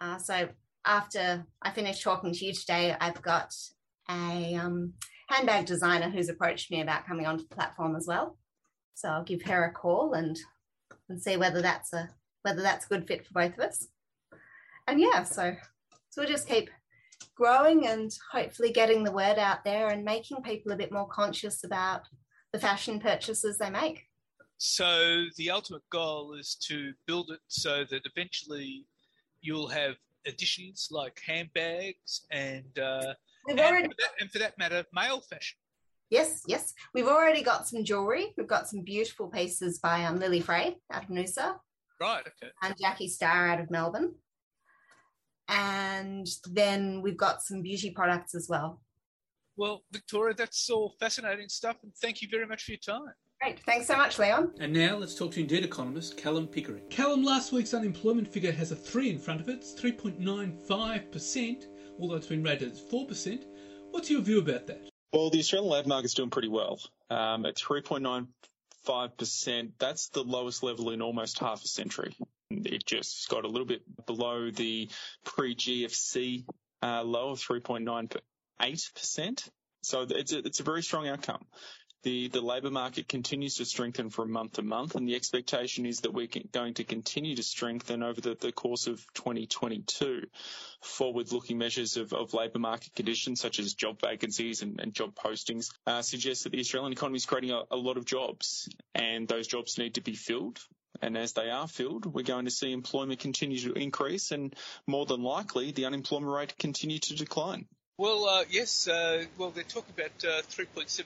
Uh, 0.01 0.19
so 0.19 0.49
after 0.85 1.47
I 1.63 1.71
finish 1.71 2.03
talking 2.03 2.33
to 2.33 2.45
you 2.45 2.53
today, 2.53 2.97
I've 3.01 3.23
got 3.23 3.55
a 4.11 4.55
um, 4.57 4.95
handbag 5.29 5.67
designer 5.67 6.11
who's 6.11 6.29
approached 6.29 6.71
me 6.71 6.81
about 6.81 7.07
coming 7.07 7.27
onto 7.27 7.47
the 7.49 7.55
platform 7.55 7.97
as 7.97 8.07
well. 8.07 8.37
So 8.95 9.09
I'll 9.09 9.25
give 9.25 9.43
her 9.43 9.65
a 9.65 9.73
call 9.73 10.15
and 10.15 10.39
and 11.09 11.21
see 11.21 11.37
whether 11.37 11.63
that's 11.63 11.93
a 11.93 12.09
whether 12.43 12.63
that's 12.63 12.87
a 12.87 12.89
good 12.89 13.07
fit 13.07 13.27
for 13.27 13.33
both 13.35 13.55
of 13.55 13.65
us. 13.65 13.89
And 14.87 15.01
yeah, 15.01 15.23
so 15.25 15.55
so 16.11 16.23
we'll 16.23 16.31
just 16.31 16.49
keep 16.49 16.71
growing 17.37 17.87
and 17.87 18.11
hopefully 18.31 18.73
getting 18.73 19.05
the 19.05 19.13
word 19.13 19.39
out 19.39 19.65
there 19.65 19.89
and 19.89 20.05
making 20.05 20.43
people 20.43 20.73
a 20.73 20.77
bit 20.77 20.93
more 20.93 21.09
conscious 21.09 21.65
about 21.65 22.03
the 22.53 22.59
fashion 22.59 23.01
purchases 23.01 23.59
they 23.59 23.71
make. 23.71 24.05
So, 24.59 25.25
the 25.39 25.51
ultimate 25.51 25.83
goal 25.91 26.35
is 26.39 26.55
to 26.69 26.93
build 27.07 27.31
it 27.33 27.41
so 27.49 27.85
that 27.91 28.03
eventually 28.05 28.87
you'll 29.41 29.69
have 29.69 29.97
additions 30.27 30.89
like 30.91 31.21
handbags 31.27 32.27
and, 32.31 32.79
uh, 32.79 33.15
We've 33.47 33.57
and, 33.59 33.67
already 33.67 33.89
for 33.89 33.95
that, 33.99 34.11
and 34.21 34.31
for 34.31 34.39
that 34.39 34.59
matter, 34.59 34.85
male 34.93 35.21
fashion. 35.21 35.59
Yes, 36.11 36.43
yes. 36.47 36.75
We've 36.95 37.09
already 37.09 37.43
got 37.43 37.67
some 37.67 37.85
jewelry. 37.85 38.35
We've 38.37 38.47
got 38.47 38.69
some 38.69 38.83
beautiful 38.83 39.29
pieces 39.29 39.79
by 39.79 40.05
um, 40.05 40.19
Lily 40.19 40.41
Frey 40.41 40.77
out 40.93 41.05
of 41.05 41.09
Noosa 41.09 41.57
Right. 42.01 42.21
Okay. 42.21 42.53
and 42.63 42.75
Jackie 42.79 43.09
Starr 43.09 43.49
out 43.49 43.61
of 43.61 43.71
Melbourne. 43.71 44.15
And 45.49 46.27
then 46.51 47.01
we've 47.03 47.17
got 47.17 47.43
some 47.43 47.63
beauty 47.63 47.91
products 47.91 48.35
as 48.35 48.47
well. 48.49 48.81
Well, 49.57 49.85
Victoria, 49.93 50.35
that's 50.35 50.69
all 50.71 50.95
fascinating 50.99 51.49
stuff, 51.49 51.77
and 51.83 51.93
thank 52.01 52.23
you 52.23 52.29
very 52.31 52.47
much 52.47 52.65
for 52.65 52.73
your 52.73 52.79
time. 52.79 53.15
Great. 53.43 53.59
Thanks 53.67 53.89
so 53.89 53.97
much, 53.97 54.21
Leon. 54.21 54.53
And 54.61 54.73
now 54.73 54.97
let's 54.97 55.17
talk 55.17 55.33
to 55.33 55.41
Indeed 55.41 55.65
economist 55.65 56.17
Callum 56.17 56.47
Pickering. 56.47 56.85
Callum, 56.91 57.25
last 57.25 57.51
week's 57.51 57.75
unemployment 57.75 58.33
figure 58.33 58.53
has 58.53 58.71
a 58.71 58.77
3 58.77 59.11
in 59.11 59.19
front 59.19 59.41
of 59.41 59.49
it. 59.49 59.57
It's 59.57 59.75
3.95%, 59.75 61.67
although 61.99 62.15
it's 62.15 62.29
been 62.29 62.45
rated 62.45 62.71
as 62.71 62.81
4%. 62.81 63.45
What's 63.91 64.09
your 64.09 64.21
view 64.21 64.39
about 64.39 64.69
that? 64.69 64.89
Well, 65.13 65.31
the 65.31 65.41
Australian 65.41 65.73
labour 65.73 65.89
market's 65.89 66.15
doing 66.15 66.31
pretty 66.31 66.47
well. 66.47 66.79
Um, 67.11 67.45
at 67.45 67.57
3.95%, 67.57 69.73
that's 69.77 70.11
the 70.11 70.23
lowest 70.23 70.63
level 70.63 70.91
in 70.91 71.03
almost 71.03 71.41
half 71.41 71.65
a 71.65 71.69
century. 71.69 72.15
It 72.49 72.87
just 72.87 73.29
got 73.29 73.45
a 73.45 73.49
little 73.49 73.67
bit 73.67 73.83
below 74.07 74.53
the 74.53 74.89
pre-GFC 75.25 76.45
uh, 76.81 77.03
low 77.03 77.31
of 77.31 77.41
3.98%. 77.41 79.51
So 79.83 80.07
it's 80.09 80.33
a, 80.33 80.39
it's 80.39 80.61
a 80.61 80.63
very 80.63 80.83
strong 80.83 81.09
outcome. 81.09 81.45
The, 82.03 82.29
labour 82.29 82.73
market 82.73 83.07
continues 83.07 83.57
to 83.57 83.65
strengthen 83.65 84.11
from 84.11 84.33
month 84.33 84.55
to 84.55 84.63
month, 84.63 84.97
and 84.97 85.07
the 85.07 85.15
expectation 85.15 85.87
is 85.87 86.01
that 86.01 86.13
we're 86.13 86.29
going 86.51 86.75
to 86.75 86.85
continue 86.85 87.37
to 87.37 87.45
strengthen 87.45 88.03
over 88.03 88.21
the, 88.21 88.51
course 88.51 88.89
of 88.89 89.07
2022. 89.15 90.27
Forward-looking 90.81 91.59
measures 91.59 91.97
of, 91.97 92.35
labour 92.35 92.59
market 92.59 92.93
conditions, 92.97 93.41
such 93.41 93.61
as 93.61 93.75
job 93.75 94.01
vacancies 94.01 94.63
and, 94.63 94.93
job 94.93 95.15
postings, 95.15 95.69
uh, 95.87 96.03
suggest 96.03 96.43
that 96.43 96.51
the 96.51 96.59
Australian 96.59 96.93
economy 96.93 97.19
is 97.19 97.27
creating 97.27 97.53
a, 97.53 97.63
a 97.71 97.77
lot 97.77 97.97
of 97.97 98.05
jobs, 98.05 98.69
and 98.97 99.29
those 99.29 99.47
jobs 99.47 99.79
need 99.79 99.95
to 99.95 100.01
be 100.01 100.17
filled. 100.17 100.59
And 101.01 101.17
as 101.17 101.35
they 101.35 101.51
are 101.51 101.69
filled, 101.69 102.05
we're 102.05 102.25
going 102.25 102.47
to 102.47 102.51
see 102.51 102.73
employment 102.73 103.21
continue 103.21 103.59
to 103.61 103.75
increase, 103.75 104.33
and 104.33 104.57
more 104.89 105.07
than 105.07 105.23
likely, 105.23 105.71
the 105.71 105.85
unemployment 105.85 106.33
rate 106.33 106.59
continue 106.59 106.99
to 106.99 107.15
decline. 107.15 107.67
Well, 107.97 108.25
uh, 108.25 108.45
yes. 108.51 108.89
Uh, 108.89 109.27
well, 109.39 109.51
they're 109.51 109.63
talking 109.63 109.95
about 109.97 110.25
uh, 110.25 110.43
3.75% 110.51 111.05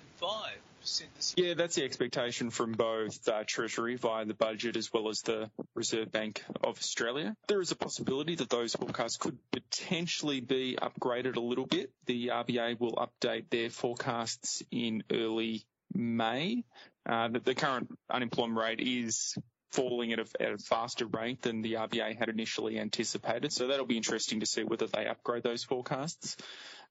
this 0.86 1.34
year. 1.36 1.48
Yeah, 1.48 1.54
that's 1.54 1.74
the 1.74 1.84
expectation 1.84 2.50
from 2.50 2.72
both 2.72 3.26
uh, 3.28 3.44
Treasury 3.46 3.96
via 3.96 4.24
the 4.24 4.34
budget 4.34 4.76
as 4.76 4.92
well 4.92 5.08
as 5.08 5.22
the 5.22 5.50
Reserve 5.74 6.10
Bank 6.12 6.42
of 6.62 6.78
Australia. 6.78 7.36
There 7.48 7.60
is 7.60 7.72
a 7.72 7.76
possibility 7.76 8.36
that 8.36 8.50
those 8.50 8.74
forecasts 8.74 9.16
could 9.16 9.38
potentially 9.52 10.40
be 10.40 10.78
upgraded 10.80 11.36
a 11.36 11.40
little 11.40 11.66
bit. 11.66 11.90
The 12.06 12.28
RBA 12.28 12.78
will 12.80 12.94
update 12.94 13.50
their 13.50 13.70
forecasts 13.70 14.62
in 14.70 15.02
early 15.10 15.64
May. 15.94 16.64
Uh, 17.08 17.28
the, 17.28 17.40
the 17.40 17.54
current 17.54 17.88
unemployment 18.10 18.58
rate 18.58 18.80
is 18.80 19.36
falling 19.72 20.12
at 20.12 20.18
a, 20.18 20.26
at 20.40 20.52
a 20.52 20.58
faster 20.58 21.06
rate 21.06 21.42
than 21.42 21.62
the 21.62 21.74
RBA 21.74 22.18
had 22.18 22.28
initially 22.28 22.78
anticipated. 22.78 23.52
So 23.52 23.68
that'll 23.68 23.86
be 23.86 23.96
interesting 23.96 24.40
to 24.40 24.46
see 24.46 24.62
whether 24.62 24.86
they 24.86 25.06
upgrade 25.06 25.42
those 25.42 25.64
forecasts. 25.64 26.36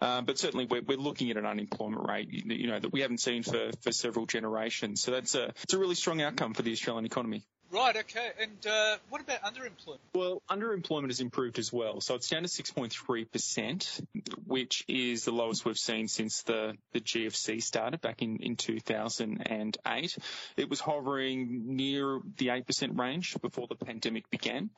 Uh, 0.02 0.22
but 0.22 0.38
certainly 0.38 0.66
we're, 0.66 0.82
we're 0.82 0.98
looking 0.98 1.32
at 1.32 1.38
an 1.38 1.46
unemployment 1.46 2.08
rate, 2.08 2.30
you 2.30 2.44
you 2.54 2.68
know, 2.68 2.80
that 2.80 2.92
we 2.92 3.02
haven't 3.02 3.20
seen 3.20 3.44
for, 3.44 3.72
for 3.82 3.92
several 3.92 4.26
generations. 4.26 5.02
So 5.02 5.12
that's 5.12 5.36
a, 5.36 5.54
it's 5.64 5.74
a 5.74 5.78
really 5.78 5.96
strong 5.96 6.22
outcome 6.22 6.54
for 6.54 6.64
the 6.64 6.72
Australian 6.72 7.06
economy. 7.06 7.46
Right. 7.76 7.98
Okay. 7.98 8.30
And 8.42 8.66
uh, 8.66 8.96
what 9.10 9.20
about 9.20 9.42
underemployment? 9.42 9.98
Well, 10.14 10.42
underemployment 10.50 11.08
has 11.08 11.20
improved 11.20 11.60
as 11.60 11.74
well. 11.74 12.00
So 12.00 12.16
it's 12.16 12.30
down 12.30 12.44
to 12.44 12.48
6.3%, 12.48 14.06
which 14.48 14.86
is 14.88 15.26
the 15.26 15.32
lowest 15.32 15.66
we've 15.66 15.78
seen 15.78 16.08
since 16.08 16.44
the, 16.44 16.78
the 16.94 17.02
GFC 17.02 17.62
started 17.62 18.00
back 18.00 18.22
in, 18.22 18.38
in 18.38 18.56
2008. 18.56 20.18
It 20.56 20.70
was 20.70 20.80
hovering 20.80 21.76
near 21.76 22.22
the 22.38 22.48
8% 22.48 22.98
range 22.98 23.36
before 23.42 23.68
the 23.68 23.76
pandemic 23.76 24.30
began. 24.30 24.70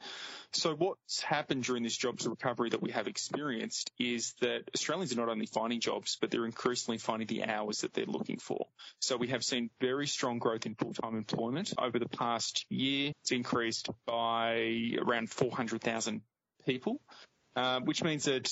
So 0.53 0.73
what's 0.73 1.21
happened 1.21 1.65
during 1.65 1.83
this 1.83 1.95
jobs 1.95 2.25
recovery 2.25 2.71
that 2.71 2.81
we 2.81 2.91
have 2.91 3.07
experienced 3.07 3.91
is 3.99 4.33
that 4.41 4.63
Australians 4.73 5.13
are 5.13 5.17
not 5.17 5.29
only 5.29 5.45
finding 5.45 5.81
jobs, 5.81 6.17
but 6.19 6.31
they're 6.31 6.45
increasingly 6.45 6.97
finding 6.97 7.27
the 7.27 7.43
hours 7.43 7.81
that 7.81 7.93
they're 7.93 8.05
looking 8.05 8.39
for. 8.39 8.65
So 8.99 9.17
we 9.17 9.27
have 9.27 9.43
seen 9.43 9.69
very 9.79 10.07
strong 10.07 10.39
growth 10.39 10.65
in 10.65 10.73
full-time 10.73 11.15
employment 11.15 11.73
over 11.77 11.99
the 11.99 12.09
past 12.09 12.65
year. 12.69 12.86
It's 12.87 13.31
increased 13.31 13.89
by 14.05 14.97
around 14.99 15.29
400,000 15.29 16.21
people, 16.65 17.01
uh, 17.55 17.79
which 17.81 18.03
means 18.03 18.25
that 18.25 18.51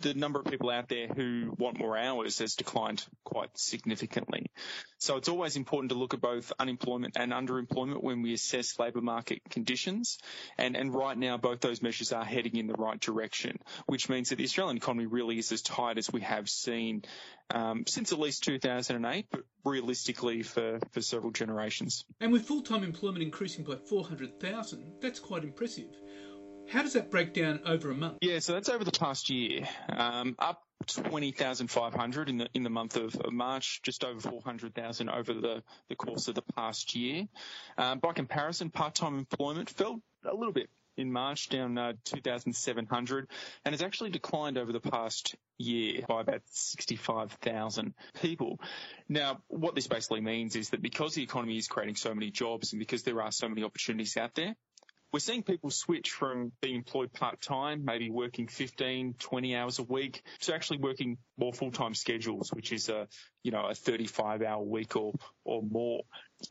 the 0.00 0.14
number 0.14 0.40
of 0.40 0.46
people 0.46 0.70
out 0.70 0.88
there 0.88 1.08
who 1.08 1.54
want 1.58 1.78
more 1.78 1.96
hours 1.96 2.38
has 2.38 2.54
declined 2.54 3.04
quite 3.24 3.50
significantly. 3.56 4.50
So 4.98 5.16
it's 5.16 5.28
always 5.28 5.56
important 5.56 5.90
to 5.90 5.98
look 5.98 6.14
at 6.14 6.20
both 6.20 6.52
unemployment 6.58 7.16
and 7.16 7.32
underemployment 7.32 8.02
when 8.02 8.22
we 8.22 8.34
assess 8.34 8.78
labour 8.78 9.00
market 9.00 9.40
conditions. 9.50 10.18
And, 10.58 10.76
and 10.76 10.94
right 10.94 11.16
now, 11.16 11.36
both 11.36 11.60
those 11.60 11.82
measures 11.82 12.12
are 12.12 12.24
heading 12.24 12.56
in 12.56 12.66
the 12.66 12.74
right 12.74 13.00
direction, 13.00 13.58
which 13.86 14.08
means 14.08 14.28
that 14.28 14.36
the 14.36 14.44
Australian 14.44 14.76
economy 14.76 15.06
really 15.06 15.38
is 15.38 15.50
as 15.52 15.62
tight 15.62 15.98
as 15.98 16.12
we 16.12 16.20
have 16.20 16.48
seen 16.48 17.02
um, 17.50 17.84
since 17.86 18.12
at 18.12 18.18
least 18.18 18.44
2008, 18.44 19.26
but 19.30 19.42
realistically 19.64 20.42
for, 20.42 20.78
for 20.92 21.00
several 21.00 21.32
generations. 21.32 22.04
And 22.20 22.32
with 22.32 22.46
full 22.46 22.62
time 22.62 22.84
employment 22.84 23.22
increasing 23.22 23.64
by 23.64 23.76
400,000, 23.76 24.94
that's 25.00 25.20
quite 25.20 25.44
impressive. 25.44 25.88
How 26.72 26.80
does 26.80 26.94
that 26.94 27.10
break 27.10 27.34
down 27.34 27.60
over 27.66 27.90
a 27.90 27.94
month? 27.94 28.16
Yeah, 28.22 28.38
so 28.38 28.54
that's 28.54 28.70
over 28.70 28.82
the 28.82 28.92
past 28.92 29.28
year, 29.28 29.68
um, 29.90 30.36
up 30.38 30.62
20,500 30.86 32.30
in 32.30 32.38
the 32.38 32.48
in 32.54 32.62
the 32.62 32.70
month 32.70 32.96
of, 32.96 33.14
March, 33.30 33.82
just 33.82 34.02
over 34.04 34.18
400,000 34.18 35.10
over 35.10 35.34
the, 35.34 35.62
the 35.90 35.96
course 35.96 36.28
of 36.28 36.34
the 36.34 36.42
past 36.56 36.96
year. 36.96 37.28
Um, 37.76 37.98
by 37.98 38.14
comparison, 38.14 38.70
part-time 38.70 39.18
employment 39.18 39.68
fell 39.68 40.00
a 40.24 40.34
little 40.34 40.54
bit 40.54 40.70
in 40.96 41.12
March, 41.12 41.50
down 41.50 41.76
uh, 41.76 41.92
2,700, 42.04 43.28
and 43.66 43.74
has 43.74 43.82
actually 43.82 44.10
declined 44.10 44.56
over 44.56 44.72
the 44.72 44.80
past 44.80 45.34
year 45.58 46.00
by 46.08 46.22
about 46.22 46.40
65,000 46.46 47.92
people. 48.22 48.58
Now, 49.10 49.42
what 49.48 49.74
this 49.74 49.88
basically 49.88 50.22
means 50.22 50.56
is 50.56 50.70
that 50.70 50.80
because 50.80 51.14
the 51.14 51.22
economy 51.22 51.58
is 51.58 51.68
creating 51.68 51.96
so 51.96 52.14
many 52.14 52.30
jobs 52.30 52.72
and 52.72 52.80
because 52.80 53.02
there 53.02 53.20
are 53.20 53.30
so 53.30 53.46
many 53.46 53.62
opportunities 53.62 54.16
out 54.16 54.34
there, 54.34 54.54
we're 55.12 55.20
seeing 55.20 55.42
people 55.42 55.70
switch 55.70 56.10
from 56.10 56.52
being 56.60 56.76
employed 56.76 57.12
part-time, 57.12 57.84
maybe 57.84 58.10
working 58.10 58.48
15, 58.48 59.14
20 59.18 59.56
hours 59.56 59.78
a 59.78 59.82
week, 59.82 60.22
to 60.40 60.54
actually 60.54 60.78
working 60.78 61.18
more 61.36 61.52
full-time 61.52 61.94
schedules, 61.94 62.50
which 62.52 62.72
is 62.72 62.88
a, 62.88 63.06
you 63.42 63.50
know, 63.50 63.66
a 63.66 63.72
35-hour 63.72 64.62
week 64.62 64.96
or, 64.96 65.12
or 65.44 65.62
more. 65.62 66.02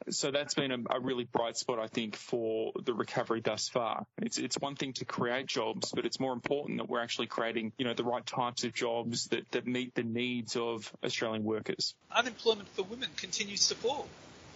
So 0.09 0.31
that's 0.31 0.53
been 0.53 0.71
a, 0.71 0.77
a, 0.95 0.99
really 0.99 1.25
bright 1.25 1.57
spot, 1.57 1.79
I 1.79 1.87
think, 1.87 2.15
for 2.15 2.71
the 2.81 2.93
recovery 2.93 3.41
thus 3.41 3.67
far. 3.67 4.05
It's 4.21 4.37
it's 4.37 4.57
one 4.57 4.75
thing 4.75 4.93
to 4.93 5.05
create 5.05 5.47
jobs, 5.47 5.91
but 5.93 6.05
it's 6.05 6.17
more 6.17 6.31
important 6.31 6.77
that 6.77 6.87
we're 6.87 7.01
actually 7.01 7.27
creating, 7.27 7.73
you 7.77 7.83
know, 7.83 7.93
the 7.93 8.05
right 8.05 8.25
types 8.25 8.63
of 8.63 8.73
jobs 8.73 9.25
that, 9.27 9.51
that 9.51 9.67
meet 9.67 9.93
the 9.95 10.03
needs 10.03 10.55
of 10.55 10.89
Australian 11.03 11.43
workers. 11.43 11.93
Unemployment 12.15 12.69
for 12.69 12.83
women 12.83 13.09
continues 13.17 13.67
to 13.67 13.75
fall 13.75 14.07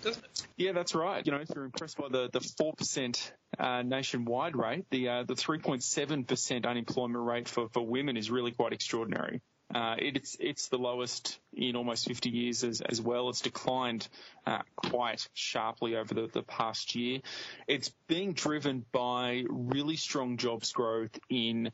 doesn't 0.06 0.24
it? 0.24 0.48
Yeah, 0.58 0.72
that's 0.72 0.96
right. 0.96 1.26
You 1.26 1.32
know, 1.34 1.40
if 1.40 1.50
you're 1.54 1.66
impressed 1.66 1.98
by 1.98 2.08
the 2.10 2.30
the 2.32 2.40
four 2.40 2.74
percent 2.74 3.34
uh, 3.60 3.82
nationwide 3.82 4.56
rate, 4.56 4.86
the 4.92 5.10
uh, 5.10 5.24
the 5.24 5.36
three 5.36 5.60
point 5.60 5.84
seven 5.84 6.24
percent 6.24 6.66
unemployment 6.66 7.26
rate 7.26 7.50
for 7.50 7.68
for 7.70 7.86
women 7.86 8.16
is 8.16 8.32
really 8.32 8.52
quite 8.52 8.72
extraordinary. 8.72 9.42
Uh, 9.74 9.96
it's 9.98 10.38
it's 10.40 10.70
the 10.70 10.78
lowest 10.78 11.40
in 11.52 11.76
almost 11.76 12.08
50 12.08 12.30
years 12.30 12.64
as, 12.64 12.82
as 12.82 13.02
well. 13.02 13.30
It's 13.30 13.42
declined 13.42 14.08
uh, 14.46 14.60
quite 14.76 15.28
sharply 15.34 15.96
over 15.96 16.14
the, 16.14 16.28
the 16.32 16.44
past 16.44 16.96
year. 16.96 17.22
It's 17.68 17.92
being 18.08 18.34
driven 18.34 18.86
by 18.92 19.44
really 19.50 19.96
strong 19.96 20.38
jobs 20.38 20.72
growth 20.72 21.18
in 21.30 21.72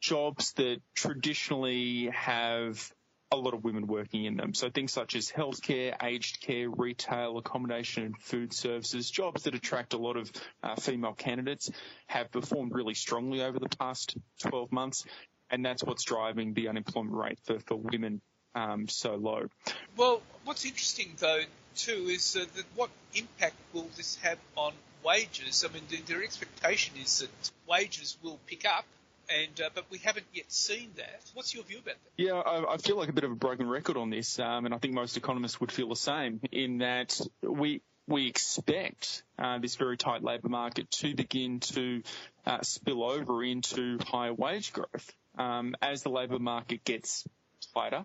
jobs 0.00 0.52
that 0.54 0.80
traditionally 0.94 2.10
have 2.14 2.92
a 3.32 3.36
lot 3.36 3.54
of 3.54 3.64
women 3.64 3.86
working 3.86 4.26
in 4.26 4.36
them. 4.36 4.52
So 4.52 4.68
things 4.68 4.92
such 4.92 5.16
as 5.16 5.32
healthcare, 5.32 5.96
aged 6.02 6.40
care, 6.40 6.68
retail, 6.68 7.38
accommodation 7.38 8.04
and 8.04 8.18
food 8.18 8.52
services, 8.52 9.10
jobs 9.10 9.44
that 9.44 9.54
attract 9.54 9.94
a 9.94 9.96
lot 9.96 10.18
of 10.18 10.30
uh, 10.62 10.76
female 10.76 11.14
candidates 11.14 11.70
have 12.06 12.30
performed 12.30 12.72
really 12.74 12.94
strongly 12.94 13.42
over 13.42 13.58
the 13.58 13.70
past 13.70 14.16
12 14.42 14.70
months. 14.70 15.06
And 15.50 15.64
that's 15.64 15.82
what's 15.82 16.04
driving 16.04 16.52
the 16.52 16.68
unemployment 16.68 17.16
rate 17.16 17.38
for, 17.44 17.58
for 17.60 17.76
women 17.76 18.20
um, 18.54 18.86
so 18.86 19.14
low. 19.14 19.48
Well, 19.96 20.20
what's 20.44 20.66
interesting 20.66 21.14
though 21.18 21.42
too 21.74 22.08
is 22.10 22.36
uh, 22.36 22.44
that 22.54 22.64
what 22.74 22.90
impact 23.14 23.54
will 23.72 23.88
this 23.96 24.16
have 24.16 24.38
on 24.56 24.74
wages? 25.02 25.64
I 25.66 25.72
mean, 25.72 25.84
the, 25.88 26.02
their 26.02 26.22
expectation 26.22 26.96
is 27.00 27.20
that 27.20 27.30
wages 27.66 28.18
will 28.22 28.38
pick 28.46 28.66
up 28.66 28.84
and 29.28 29.60
uh, 29.60 29.70
but 29.74 29.84
we 29.90 29.98
haven't 29.98 30.26
yet 30.32 30.50
seen 30.50 30.90
that. 30.96 31.20
What's 31.34 31.54
your 31.54 31.64
view 31.64 31.78
about 31.78 31.94
that? 31.94 32.22
Yeah, 32.22 32.34
I, 32.34 32.74
I 32.74 32.76
feel 32.78 32.96
like 32.96 33.08
a 33.08 33.12
bit 33.12 33.24
of 33.24 33.32
a 33.32 33.36
broken 33.36 33.68
record 33.68 33.96
on 33.96 34.10
this, 34.10 34.38
um, 34.38 34.64
and 34.64 34.74
I 34.74 34.78
think 34.78 34.94
most 34.94 35.16
economists 35.16 35.60
would 35.60 35.72
feel 35.72 35.88
the 35.88 35.96
same. 35.96 36.40
In 36.50 36.78
that 36.78 37.20
we 37.42 37.82
we 38.06 38.26
expect 38.26 39.22
uh, 39.38 39.58
this 39.58 39.76
very 39.76 39.96
tight 39.96 40.22
labour 40.22 40.48
market 40.48 40.90
to 40.90 41.14
begin 41.14 41.60
to 41.60 42.02
uh, 42.46 42.58
spill 42.62 43.04
over 43.04 43.44
into 43.44 43.98
higher 44.04 44.34
wage 44.34 44.72
growth 44.72 45.12
um, 45.38 45.74
as 45.80 46.02
the 46.02 46.10
labour 46.10 46.38
market 46.38 46.84
gets 46.84 47.26
tighter. 47.74 48.04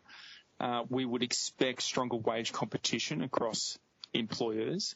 Uh, 0.59 0.83
we 0.89 1.05
would 1.05 1.23
expect 1.23 1.81
stronger 1.81 2.17
wage 2.17 2.51
competition 2.51 3.21
across 3.21 3.77
employers 4.13 4.95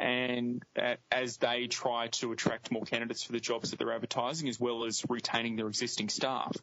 and 0.00 0.64
as 1.12 1.36
they 1.36 1.66
try 1.66 2.08
to 2.08 2.32
attract 2.32 2.72
more 2.72 2.84
candidates 2.84 3.22
for 3.22 3.32
the 3.32 3.40
jobs 3.40 3.70
that 3.70 3.78
they're 3.78 3.92
advertising, 3.92 4.48
as 4.48 4.58
well 4.58 4.84
as 4.84 5.04
retaining 5.08 5.56
their 5.56 5.68
existing 5.68 6.08
staff. 6.08 6.56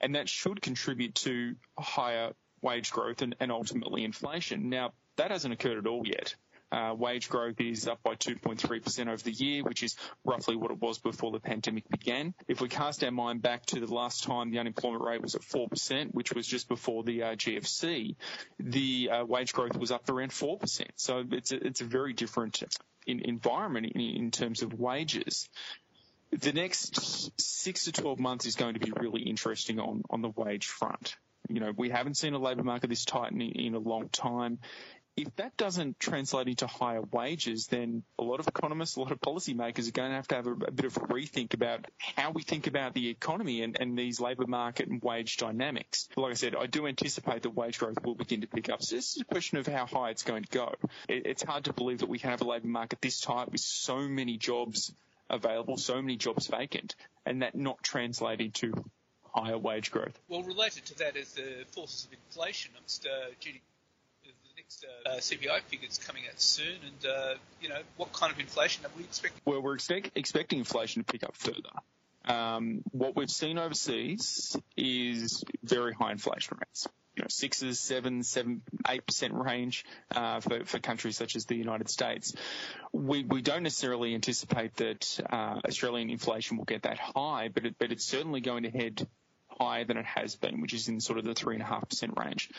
And 0.00 0.14
that 0.14 0.28
should 0.28 0.62
contribute 0.62 1.16
to 1.16 1.56
higher 1.76 2.32
wage 2.62 2.92
growth 2.92 3.20
and, 3.22 3.34
and 3.40 3.50
ultimately 3.50 4.04
inflation. 4.04 4.70
Now, 4.70 4.92
that 5.16 5.32
hasn't 5.32 5.52
occurred 5.52 5.78
at 5.78 5.86
all 5.86 6.06
yet. 6.06 6.36
Uh, 6.74 6.92
wage 6.92 7.28
growth 7.28 7.60
is 7.60 7.86
up 7.86 8.02
by 8.02 8.16
2.3% 8.16 9.06
over 9.06 9.22
the 9.22 9.30
year, 9.30 9.62
which 9.62 9.84
is 9.84 9.94
roughly 10.24 10.56
what 10.56 10.72
it 10.72 10.80
was 10.80 10.98
before 10.98 11.30
the 11.30 11.38
pandemic 11.38 11.88
began. 11.88 12.34
If 12.48 12.60
we 12.60 12.68
cast 12.68 13.04
our 13.04 13.12
mind 13.12 13.42
back 13.42 13.64
to 13.66 13.78
the 13.78 13.94
last 13.94 14.24
time 14.24 14.50
the 14.50 14.58
unemployment 14.58 15.04
rate 15.04 15.22
was 15.22 15.36
at 15.36 15.42
4%, 15.42 16.12
which 16.12 16.32
was 16.32 16.48
just 16.48 16.66
before 16.66 17.04
the 17.04 17.22
uh, 17.22 17.36
GFC, 17.36 18.16
the 18.58 19.10
uh, 19.12 19.24
wage 19.24 19.52
growth 19.52 19.76
was 19.76 19.92
up 19.92 20.08
around 20.08 20.32
4%. 20.32 20.86
So 20.96 21.22
it's 21.30 21.52
a, 21.52 21.64
it's 21.64 21.80
a 21.80 21.84
very 21.84 22.12
different 22.12 22.60
in, 23.06 23.20
environment 23.20 23.92
in, 23.94 24.00
in 24.00 24.30
terms 24.32 24.62
of 24.62 24.74
wages 24.74 25.48
the 26.32 26.52
next 26.52 27.30
six 27.40 27.84
to 27.84 27.92
12 27.92 28.18
months 28.18 28.44
is 28.44 28.56
going 28.56 28.74
to 28.74 28.80
be 28.80 28.92
really 28.98 29.22
interesting 29.22 29.78
on, 29.78 30.02
on 30.10 30.20
the 30.20 30.28
wage 30.30 30.66
front. 30.66 31.14
You 31.48 31.60
know, 31.60 31.72
we 31.76 31.90
haven't 31.90 32.16
seen 32.16 32.34
a 32.34 32.38
labour 32.38 32.64
market 32.64 32.90
this 32.90 33.04
tight 33.04 33.30
in, 33.30 33.40
in 33.40 33.74
a 33.74 33.78
long 33.78 34.08
time 34.08 34.58
if 35.16 35.34
that 35.36 35.56
doesn't 35.56 36.00
translate 36.00 36.48
into 36.48 36.66
higher 36.66 37.02
wages, 37.02 37.68
then 37.68 38.02
a 38.18 38.22
lot 38.22 38.40
of 38.40 38.48
economists, 38.48 38.96
a 38.96 39.00
lot 39.00 39.12
of 39.12 39.20
policymakers 39.20 39.88
are 39.88 39.92
going 39.92 40.10
to 40.10 40.16
have 40.16 40.28
to 40.28 40.34
have 40.34 40.46
a, 40.46 40.52
a 40.52 40.70
bit 40.70 40.86
of 40.86 40.96
a 40.96 41.00
rethink 41.00 41.54
about 41.54 41.86
how 41.98 42.32
we 42.32 42.42
think 42.42 42.66
about 42.66 42.94
the 42.94 43.08
economy 43.08 43.62
and, 43.62 43.76
and 43.78 43.96
these 43.96 44.20
labour 44.20 44.46
market 44.46 44.88
and 44.88 45.00
wage 45.02 45.36
dynamics. 45.36 46.08
Like 46.16 46.32
I 46.32 46.34
said, 46.34 46.56
I 46.56 46.66
do 46.66 46.86
anticipate 46.86 47.42
that 47.42 47.50
wage 47.50 47.78
growth 47.78 47.98
will 48.04 48.16
begin 48.16 48.40
to 48.40 48.48
pick 48.48 48.68
up. 48.68 48.82
So 48.82 48.96
this 48.96 49.14
is 49.14 49.22
a 49.22 49.24
question 49.24 49.58
of 49.58 49.66
how 49.66 49.86
high 49.86 50.10
it's 50.10 50.24
going 50.24 50.42
to 50.42 50.50
go. 50.50 50.74
It, 51.08 51.26
it's 51.26 51.42
hard 51.42 51.64
to 51.66 51.72
believe 51.72 52.00
that 52.00 52.08
we 52.08 52.18
can 52.18 52.30
have 52.30 52.40
a 52.40 52.48
labour 52.48 52.66
market 52.66 53.00
this 53.00 53.20
tight 53.20 53.52
with 53.52 53.60
so 53.60 54.08
many 54.08 54.36
jobs 54.36 54.92
available, 55.30 55.76
so 55.76 56.02
many 56.02 56.16
jobs 56.16 56.48
vacant, 56.48 56.96
and 57.24 57.42
that 57.42 57.54
not 57.54 57.82
translating 57.82 58.50
to 58.50 58.72
higher 59.32 59.58
wage 59.58 59.90
growth. 59.92 60.18
Well, 60.28 60.42
related 60.42 60.86
to 60.86 60.98
that 60.98 61.16
is 61.16 61.32
the 61.32 61.64
forces 61.72 62.06
of 62.06 62.12
inflation 62.12 62.72
amongst 62.76 63.06
uh, 63.06 63.30
GDP 63.40 63.60
uh, 65.06 65.10
uh 65.10 65.16
CPI 65.16 65.60
figures 65.62 65.98
coming 66.06 66.24
out 66.28 66.40
soon, 66.40 66.76
and 66.86 67.10
uh, 67.10 67.34
you 67.60 67.68
know 67.68 67.80
what 67.96 68.12
kind 68.12 68.32
of 68.32 68.38
inflation 68.38 68.84
are 68.84 68.90
we 68.96 69.04
expecting? 69.04 69.40
Well, 69.44 69.60
we're 69.60 69.74
expect, 69.74 70.10
expecting 70.14 70.58
inflation 70.58 71.04
to 71.04 71.12
pick 71.12 71.22
up 71.22 71.36
further. 71.36 71.70
Um, 72.26 72.82
what 72.92 73.16
we've 73.16 73.30
seen 73.30 73.58
overseas 73.58 74.56
is 74.76 75.44
very 75.62 75.92
high 75.92 76.12
inflation 76.12 76.56
rates. 76.58 76.88
You 77.16 77.22
know, 77.22 77.28
sixes, 77.28 77.78
seven, 77.78 78.22
seven, 78.24 78.62
eight 78.88 79.06
percent 79.06 79.34
range 79.34 79.84
uh, 80.14 80.40
for, 80.40 80.64
for 80.64 80.78
countries 80.80 81.16
such 81.16 81.36
as 81.36 81.44
the 81.44 81.54
United 81.54 81.88
States. 81.88 82.34
We 82.92 83.24
we 83.24 83.40
don't 83.42 83.62
necessarily 83.62 84.14
anticipate 84.14 84.74
that 84.76 85.20
uh, 85.30 85.60
Australian 85.66 86.10
inflation 86.10 86.56
will 86.56 86.64
get 86.64 86.82
that 86.82 86.98
high, 86.98 87.50
but 87.54 87.66
it, 87.66 87.76
but 87.78 87.92
it's 87.92 88.04
certainly 88.04 88.40
going 88.40 88.64
to 88.64 88.70
head 88.70 89.06
higher 89.46 89.84
than 89.84 89.96
it 89.96 90.06
has 90.06 90.34
been, 90.34 90.60
which 90.60 90.74
is 90.74 90.88
in 90.88 91.00
sort 91.00 91.18
of 91.18 91.24
the 91.24 91.34
three 91.34 91.54
and 91.54 91.62
a 91.62 91.66
half 91.66 91.88
percent 91.88 92.14
range 92.16 92.50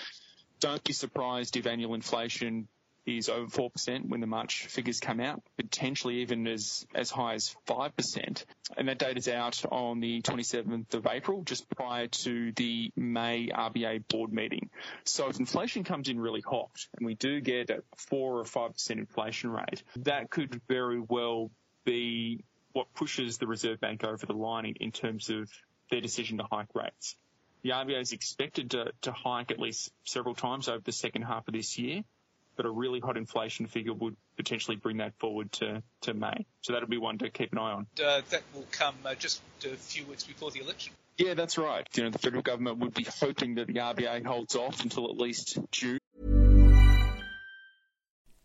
don't 0.66 0.84
be 0.84 0.94
surprised 0.94 1.58
if 1.58 1.68
annual 1.68 1.94
inflation 1.94 2.68
is 3.06 3.30
over 3.30 3.46
4% 3.46 4.10
when 4.10 4.20
the 4.20 4.26
March 4.26 4.66
figures 4.66 5.00
come 5.00 5.20
out, 5.20 5.44
potentially 5.58 6.22
even 6.22 6.48
as, 6.48 6.88
as 6.96 7.12
high 7.12 7.36
as 7.36 7.56
5%. 7.68 8.46
And 8.76 8.88
that 8.88 8.98
date 8.98 9.16
is 9.20 9.28
out 9.28 9.64
on 9.72 10.00
the 10.00 10.24
27th 10.24 10.96
of 10.96 11.06
April, 11.06 11.44
just 11.44 11.70
prior 11.70 12.08
to 12.08 12.52
the 12.54 12.92
May 12.96 13.50
RBA 13.50 14.08
board 14.08 14.34
meeting. 14.34 14.72
So 15.04 15.30
if 15.30 15.40
inflation 15.40 15.84
comes 15.84 16.10
in 16.10 16.20
really 16.20 16.42
hot 16.42 16.72
and 16.98 17.06
we 17.06 17.14
do 17.14 17.42
get 17.42 17.70
a 17.70 17.84
4 18.10 18.40
or 18.40 18.44
5% 18.44 18.90
inflation 18.90 19.52
rate, 19.52 19.84
that 19.98 20.32
could 20.32 20.60
very 20.68 21.00
well 21.00 21.52
be 21.84 22.44
what 22.74 22.92
pushes 22.96 23.38
the 23.38 23.46
Reserve 23.46 23.80
Bank 23.80 24.04
over 24.04 24.26
the 24.26 24.34
line 24.34 24.66
in, 24.66 24.74
in 24.78 24.92
terms 24.92 25.30
of 25.30 25.48
their 25.92 26.02
decision 26.02 26.40
to 26.40 26.46
hike 26.52 26.74
rates. 26.74 27.16
The 27.66 27.72
RBA 27.72 28.00
is 28.00 28.12
expected 28.12 28.70
to, 28.72 28.92
to 29.02 29.12
hike 29.12 29.50
at 29.50 29.58
least 29.58 29.90
several 30.04 30.36
times 30.36 30.70
over 30.70 30.82
the 30.84 30.92
second 30.92 31.24
half 31.24 31.48
of 31.48 31.54
this 31.56 31.80
year, 31.80 32.04
but 32.56 32.68
a 32.68 32.70
really 32.70 33.00
hot 33.00 33.18
inflation 33.18 33.66
figure 33.66 33.92
would 33.92 34.16
potentially 34.38 34.78
bring 34.78 34.98
that 34.98 35.18
forward 35.18 35.52
to, 35.54 35.82
to 36.02 36.14
May. 36.14 36.46
So 36.62 36.74
that'll 36.74 36.88
be 36.88 37.00
one 37.00 37.18
to 37.18 37.32
keep 37.32 37.54
an 37.54 37.58
eye 37.58 37.72
on. 37.72 37.88
Uh, 38.00 38.22
that 38.30 38.44
will 38.54 38.68
come 38.70 38.94
uh, 39.04 39.16
just 39.16 39.42
a 39.66 39.70
few 39.70 40.06
weeks 40.06 40.26
before 40.26 40.52
the 40.52 40.60
election. 40.60 40.94
Yeah, 41.18 41.34
that's 41.34 41.58
right. 41.58 41.88
You 41.96 42.04
know, 42.04 42.12
the 42.12 42.20
federal 42.20 42.44
government 42.44 42.78
would 42.78 42.94
be 42.94 43.08
hoping 43.20 43.56
that 43.56 43.66
the 43.66 43.74
RBA 43.74 44.24
holds 44.28 44.56
off 44.56 44.84
until 44.84 45.06
at 45.06 45.18
least 45.18 45.58
June. 45.72 45.98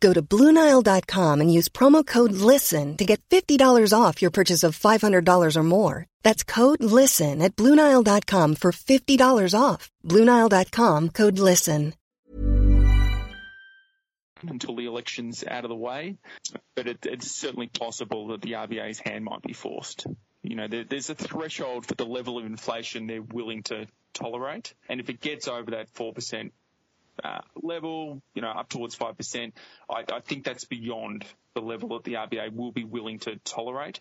Go 0.00 0.14
to 0.14 0.22
Bluenile.com 0.22 1.40
and 1.40 1.52
use 1.52 1.68
promo 1.68 2.06
code 2.06 2.32
LISTEN 2.32 2.96
to 2.96 3.04
get 3.04 3.20
$50 3.28 3.92
off 3.92 4.22
your 4.22 4.30
purchase 4.30 4.62
of 4.62 4.78
$500 4.78 5.56
or 5.56 5.62
more. 5.62 6.06
That's 6.22 6.42
code 6.42 6.82
LISTEN 6.82 7.42
at 7.42 7.54
Bluenile.com 7.54 8.54
for 8.54 8.72
$50 8.72 9.54
off. 9.58 9.90
Bluenile.com 10.06 11.08
code 11.10 11.38
LISTEN. 11.38 11.94
Until 14.42 14.74
the 14.74 14.86
election's 14.86 15.44
out 15.46 15.64
of 15.64 15.68
the 15.68 15.76
way, 15.76 16.16
but 16.74 16.86
it, 16.86 17.04
it's 17.04 17.30
certainly 17.30 17.66
possible 17.66 18.28
that 18.28 18.40
the 18.40 18.52
RBA's 18.52 18.98
hand 18.98 19.22
might 19.26 19.42
be 19.42 19.52
forced. 19.52 20.06
You 20.42 20.56
know, 20.56 20.66
there, 20.66 20.84
there's 20.84 21.10
a 21.10 21.14
threshold 21.14 21.84
for 21.84 21.94
the 21.94 22.06
level 22.06 22.38
of 22.38 22.46
inflation 22.46 23.06
they're 23.06 23.20
willing 23.20 23.64
to 23.64 23.86
tolerate, 24.14 24.72
and 24.88 24.98
if 24.98 25.10
it 25.10 25.20
gets 25.20 25.46
over 25.46 25.72
that 25.72 25.92
4% 25.92 26.52
uh, 27.22 27.40
level, 27.62 28.22
you 28.34 28.42
know, 28.42 28.48
up 28.50 28.68
towards 28.68 28.96
5%, 28.96 29.52
I, 29.88 30.04
I 30.12 30.20
think 30.20 30.44
that's 30.44 30.64
beyond 30.64 31.24
the 31.54 31.60
level 31.60 31.90
that 31.90 32.04
the 32.04 32.14
RBA 32.14 32.54
will 32.54 32.72
be 32.72 32.84
willing 32.84 33.18
to 33.20 33.36
tolerate 33.44 34.00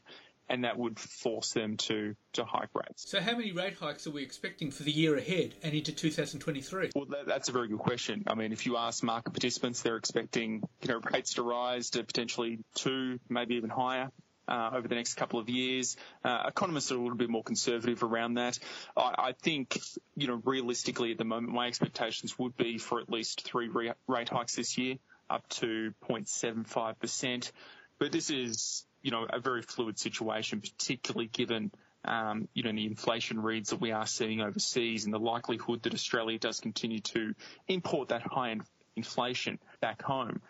and 0.49 0.63
that 0.63 0.77
would 0.77 0.99
force 0.99 1.53
them 1.53 1.77
to, 1.77 2.15
to 2.33 2.43
hike 2.43 2.69
rates. 2.73 3.05
So, 3.07 3.21
how 3.21 3.33
many 3.33 3.51
rate 3.51 3.75
hikes 3.79 4.07
are 4.07 4.11
we 4.11 4.23
expecting 4.23 4.71
for 4.71 4.83
the 4.83 4.91
year 4.91 5.15
ahead 5.15 5.53
and 5.61 5.73
into 5.73 5.91
2023? 5.91 6.89
Well, 6.95 7.05
that, 7.05 7.27
that's 7.27 7.49
a 7.49 7.51
very 7.51 7.67
good 7.67 7.79
question. 7.79 8.23
I 8.27 8.33
mean, 8.33 8.51
if 8.51 8.65
you 8.65 8.75
ask 8.75 9.03
market 9.03 9.31
participants, 9.31 9.81
they're 9.81 9.97
expecting 9.97 10.63
you 10.81 10.87
know 10.87 11.01
rates 11.13 11.35
to 11.35 11.43
rise 11.43 11.91
to 11.91 12.03
potentially 12.03 12.59
two, 12.73 13.19
maybe 13.29 13.55
even 13.55 13.69
higher. 13.69 14.09
Uh, 14.49 14.71
over 14.73 14.87
the 14.87 14.95
next 14.95 15.13
couple 15.13 15.39
of 15.39 15.47
years. 15.47 15.95
Uh, 16.25 16.45
economists 16.47 16.91
are 16.91 16.95
a 16.95 16.99
little 16.99 17.15
bit 17.15 17.29
more 17.29 17.43
conservative 17.43 18.01
around 18.01 18.33
that. 18.33 18.57
I, 18.97 19.13
I, 19.19 19.31
think, 19.33 19.79
you 20.15 20.25
know, 20.25 20.41
realistically 20.43 21.11
at 21.11 21.19
the 21.19 21.23
moment, 21.23 21.53
my 21.53 21.67
expectations 21.67 22.39
would 22.39 22.57
be 22.57 22.79
for 22.79 22.99
at 22.99 23.11
least 23.11 23.43
three 23.43 23.67
re- 23.67 23.93
rate 24.07 24.29
hikes 24.29 24.55
this 24.55 24.75
year, 24.75 24.95
up 25.29 25.47
to 25.49 25.93
0.75%. 26.09 27.51
But 27.99 28.11
this 28.11 28.31
is, 28.31 28.85
you 29.03 29.11
know, 29.11 29.27
a 29.29 29.39
very 29.39 29.61
fluid 29.61 29.99
situation, 29.99 30.61
particularly 30.61 31.27
given 31.27 31.69
um, 32.05 32.47
you 32.55 32.63
know, 32.63 32.71
the 32.71 32.87
inflation 32.87 33.39
reads 33.39 33.69
that 33.69 33.81
we 33.81 33.91
are 33.91 34.07
seeing 34.07 34.41
overseas 34.41 35.05
and 35.05 35.13
the 35.13 35.19
likelihood 35.19 35.83
that 35.83 35.93
Australia 35.93 36.39
does 36.39 36.59
continue 36.59 37.01
to 37.01 37.35
import 37.67 38.09
that 38.09 38.23
high 38.23 38.55
inflation 38.95 39.59
back 39.79 40.01
home 40.01 40.41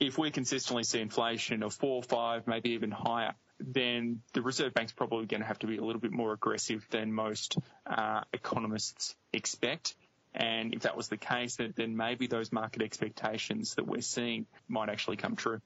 if 0.00 0.18
we 0.18 0.30
consistently 0.30 0.84
see 0.84 1.00
inflation 1.00 1.62
of 1.62 1.72
four, 1.74 2.02
five, 2.02 2.46
maybe 2.46 2.70
even 2.70 2.90
higher, 2.90 3.34
then 3.60 4.20
the 4.32 4.42
Reserve 4.42 4.74
Bank's 4.74 4.92
probably 4.92 5.26
going 5.26 5.40
to 5.40 5.46
have 5.46 5.58
to 5.60 5.66
be 5.66 5.76
a 5.76 5.84
little 5.84 6.00
bit 6.00 6.12
more 6.12 6.32
aggressive 6.32 6.86
than 6.90 7.12
most 7.12 7.58
uh, 7.86 8.22
economists 8.32 9.14
expect. 9.32 9.94
And 10.34 10.74
if 10.74 10.82
that 10.82 10.96
was 10.96 11.08
the 11.08 11.16
case, 11.16 11.56
then, 11.56 11.72
then 11.76 11.96
maybe 11.96 12.26
those 12.26 12.50
market 12.50 12.82
expectations 12.82 13.76
that 13.76 13.86
we're 13.86 14.00
seeing 14.00 14.46
might 14.68 14.88
actually 14.88 15.16
come 15.16 15.36
true. 15.36 15.60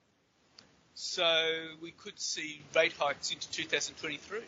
So 0.94 1.24
we 1.80 1.92
could 1.92 2.18
see 2.18 2.60
rate 2.74 2.92
hikes 2.98 3.30
into 3.30 3.48
2023 3.50 4.38
and 4.38 4.46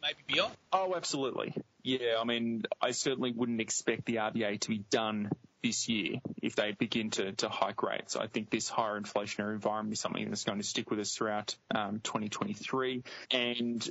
maybe 0.00 0.16
beyond. 0.26 0.54
Oh, 0.72 0.94
absolutely. 0.96 1.52
Yeah, 1.82 2.14
I 2.20 2.24
mean, 2.24 2.62
I 2.80 2.92
certainly 2.92 3.32
wouldn't 3.32 3.60
expect 3.60 4.06
the 4.06 4.16
RBA 4.16 4.60
to 4.60 4.68
be 4.68 4.78
done 4.90 5.30
this 5.62 5.88
year 5.88 6.20
if 6.42 6.56
they 6.56 6.72
begin 6.72 7.10
to, 7.10 7.32
to 7.32 7.48
hike 7.48 7.82
rates. 7.82 8.16
I 8.16 8.26
think 8.26 8.50
this 8.50 8.68
higher 8.68 9.00
inflationary 9.00 9.54
environment 9.54 9.94
is 9.94 10.00
something 10.00 10.28
that's 10.28 10.44
going 10.44 10.58
to 10.58 10.66
stick 10.66 10.90
with 10.90 11.00
us 11.00 11.14
throughout 11.14 11.56
um, 11.74 12.00
2023. 12.02 13.02
And, 13.30 13.88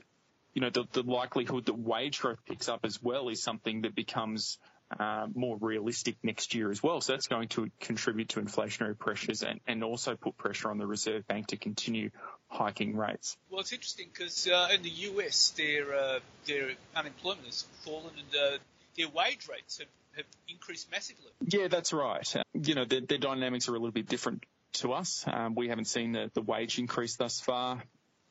you 0.54 0.62
know, 0.62 0.70
the, 0.70 0.86
the 0.92 1.04
likelihood 1.04 1.66
that 1.66 1.78
wage 1.78 2.20
growth 2.20 2.40
picks 2.46 2.70
up 2.70 2.82
as 2.84 3.02
well 3.02 3.30
is 3.30 3.42
something 3.42 3.82
that 3.82 3.96
becomes 3.96 4.58
uh, 5.00 5.28
more 5.36 5.58
realistic 5.60 6.16
next 6.24 6.56
year 6.56 6.72
as 6.72 6.82
well. 6.82 7.02
So 7.02 7.14
that's 7.14 7.28
going 7.28 7.50
to 7.50 7.70
contribute 7.80 8.30
to 8.30 8.42
inflationary 8.42 8.98
pressures 8.98 9.44
and, 9.44 9.60
and 9.68 9.84
also 9.84 10.16
put 10.16 10.38
pressure 10.38 10.70
on 10.70 10.78
the 10.78 10.88
Reserve 10.88 11.28
Bank 11.28 11.48
to 11.48 11.58
continue 11.58 12.10
hiking 12.48 12.96
rates. 12.96 13.38
Well, 13.50 13.60
it's 13.60 13.74
interesting 13.74 14.08
because 14.14 14.48
uh, 14.48 14.70
in 14.74 14.84
the 14.84 14.90
US, 14.90 15.54
their 15.58 15.94
uh, 15.94 16.20
their 16.46 16.72
unemployment 16.96 17.46
has 17.46 17.66
fallen 17.84 18.14
and 18.18 18.42
uh, 18.42 18.58
their 18.98 19.10
wage 19.10 19.48
rates 19.50 19.80
have 19.80 19.88
have 20.18 20.26
increased 20.50 20.92
massively. 20.92 21.32
Yeah, 21.48 21.68
that's 21.68 21.94
right. 21.94 22.36
You 22.54 22.76
know, 22.76 22.86
their, 22.86 23.02
their 23.02 23.18
dynamics 23.18 23.70
are 23.70 23.72
a 23.72 23.80
little 23.80 23.92
bit 23.92 24.08
different 24.08 24.44
to 24.74 24.94
us. 24.94 25.24
Um, 25.28 25.56
we 25.56 25.70
haven't 25.70 25.86
seen 25.86 26.12
the, 26.12 26.30
the 26.34 26.42
wage 26.42 26.80
increase 26.80 27.16
thus 27.16 27.40
far. 27.40 27.82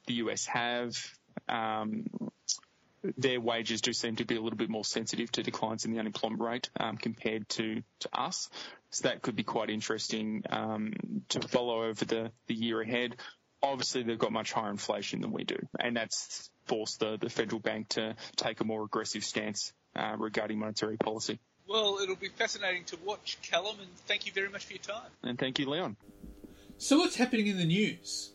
The 0.06 0.14
US 0.14 0.46
have. 0.46 0.94
Um, 1.48 2.06
their 3.16 3.40
wages 3.40 3.80
do 3.80 3.92
seem 3.92 4.16
to 4.16 4.24
be 4.24 4.36
a 4.36 4.40
little 4.40 4.56
bit 4.56 4.68
more 4.68 4.84
sensitive 4.84 5.30
to 5.32 5.42
declines 5.42 5.84
in 5.84 5.92
the 5.92 6.00
unemployment 6.00 6.40
rate 6.40 6.70
um, 6.80 6.96
compared 6.96 7.48
to, 7.50 7.82
to 8.00 8.08
us. 8.12 8.48
So 8.90 9.08
that 9.08 9.22
could 9.22 9.36
be 9.36 9.44
quite 9.44 9.70
interesting 9.70 10.42
um, 10.50 10.92
to 11.28 11.40
follow 11.40 11.84
over 11.84 12.04
the, 12.04 12.32
the 12.48 12.54
year 12.54 12.80
ahead. 12.80 13.16
Obviously, 13.62 14.02
they've 14.02 14.18
got 14.18 14.32
much 14.32 14.52
higher 14.52 14.70
inflation 14.70 15.20
than 15.20 15.32
we 15.32 15.44
do, 15.44 15.56
and 15.78 15.96
that's 15.96 16.50
forced 16.66 17.00
the, 17.00 17.16
the 17.20 17.30
federal 17.30 17.60
bank 17.60 17.88
to 17.90 18.16
take 18.36 18.60
a 18.60 18.64
more 18.64 18.84
aggressive 18.84 19.24
stance 19.24 19.72
uh, 19.94 20.14
regarding 20.18 20.58
monetary 20.58 20.96
policy. 20.96 21.40
Well, 21.68 21.98
it'll 22.00 22.16
be 22.16 22.28
fascinating 22.28 22.84
to 22.84 22.96
watch, 23.04 23.38
Callum, 23.42 23.76
and 23.80 23.90
thank 24.06 24.26
you 24.26 24.32
very 24.32 24.48
much 24.48 24.66
for 24.66 24.74
your 24.74 24.82
time. 24.82 25.10
And 25.22 25.38
thank 25.38 25.58
you, 25.58 25.68
Leon. 25.68 25.96
So, 26.78 26.98
what's 26.98 27.16
happening 27.16 27.48
in 27.48 27.56
the 27.56 27.64
news? 27.64 28.32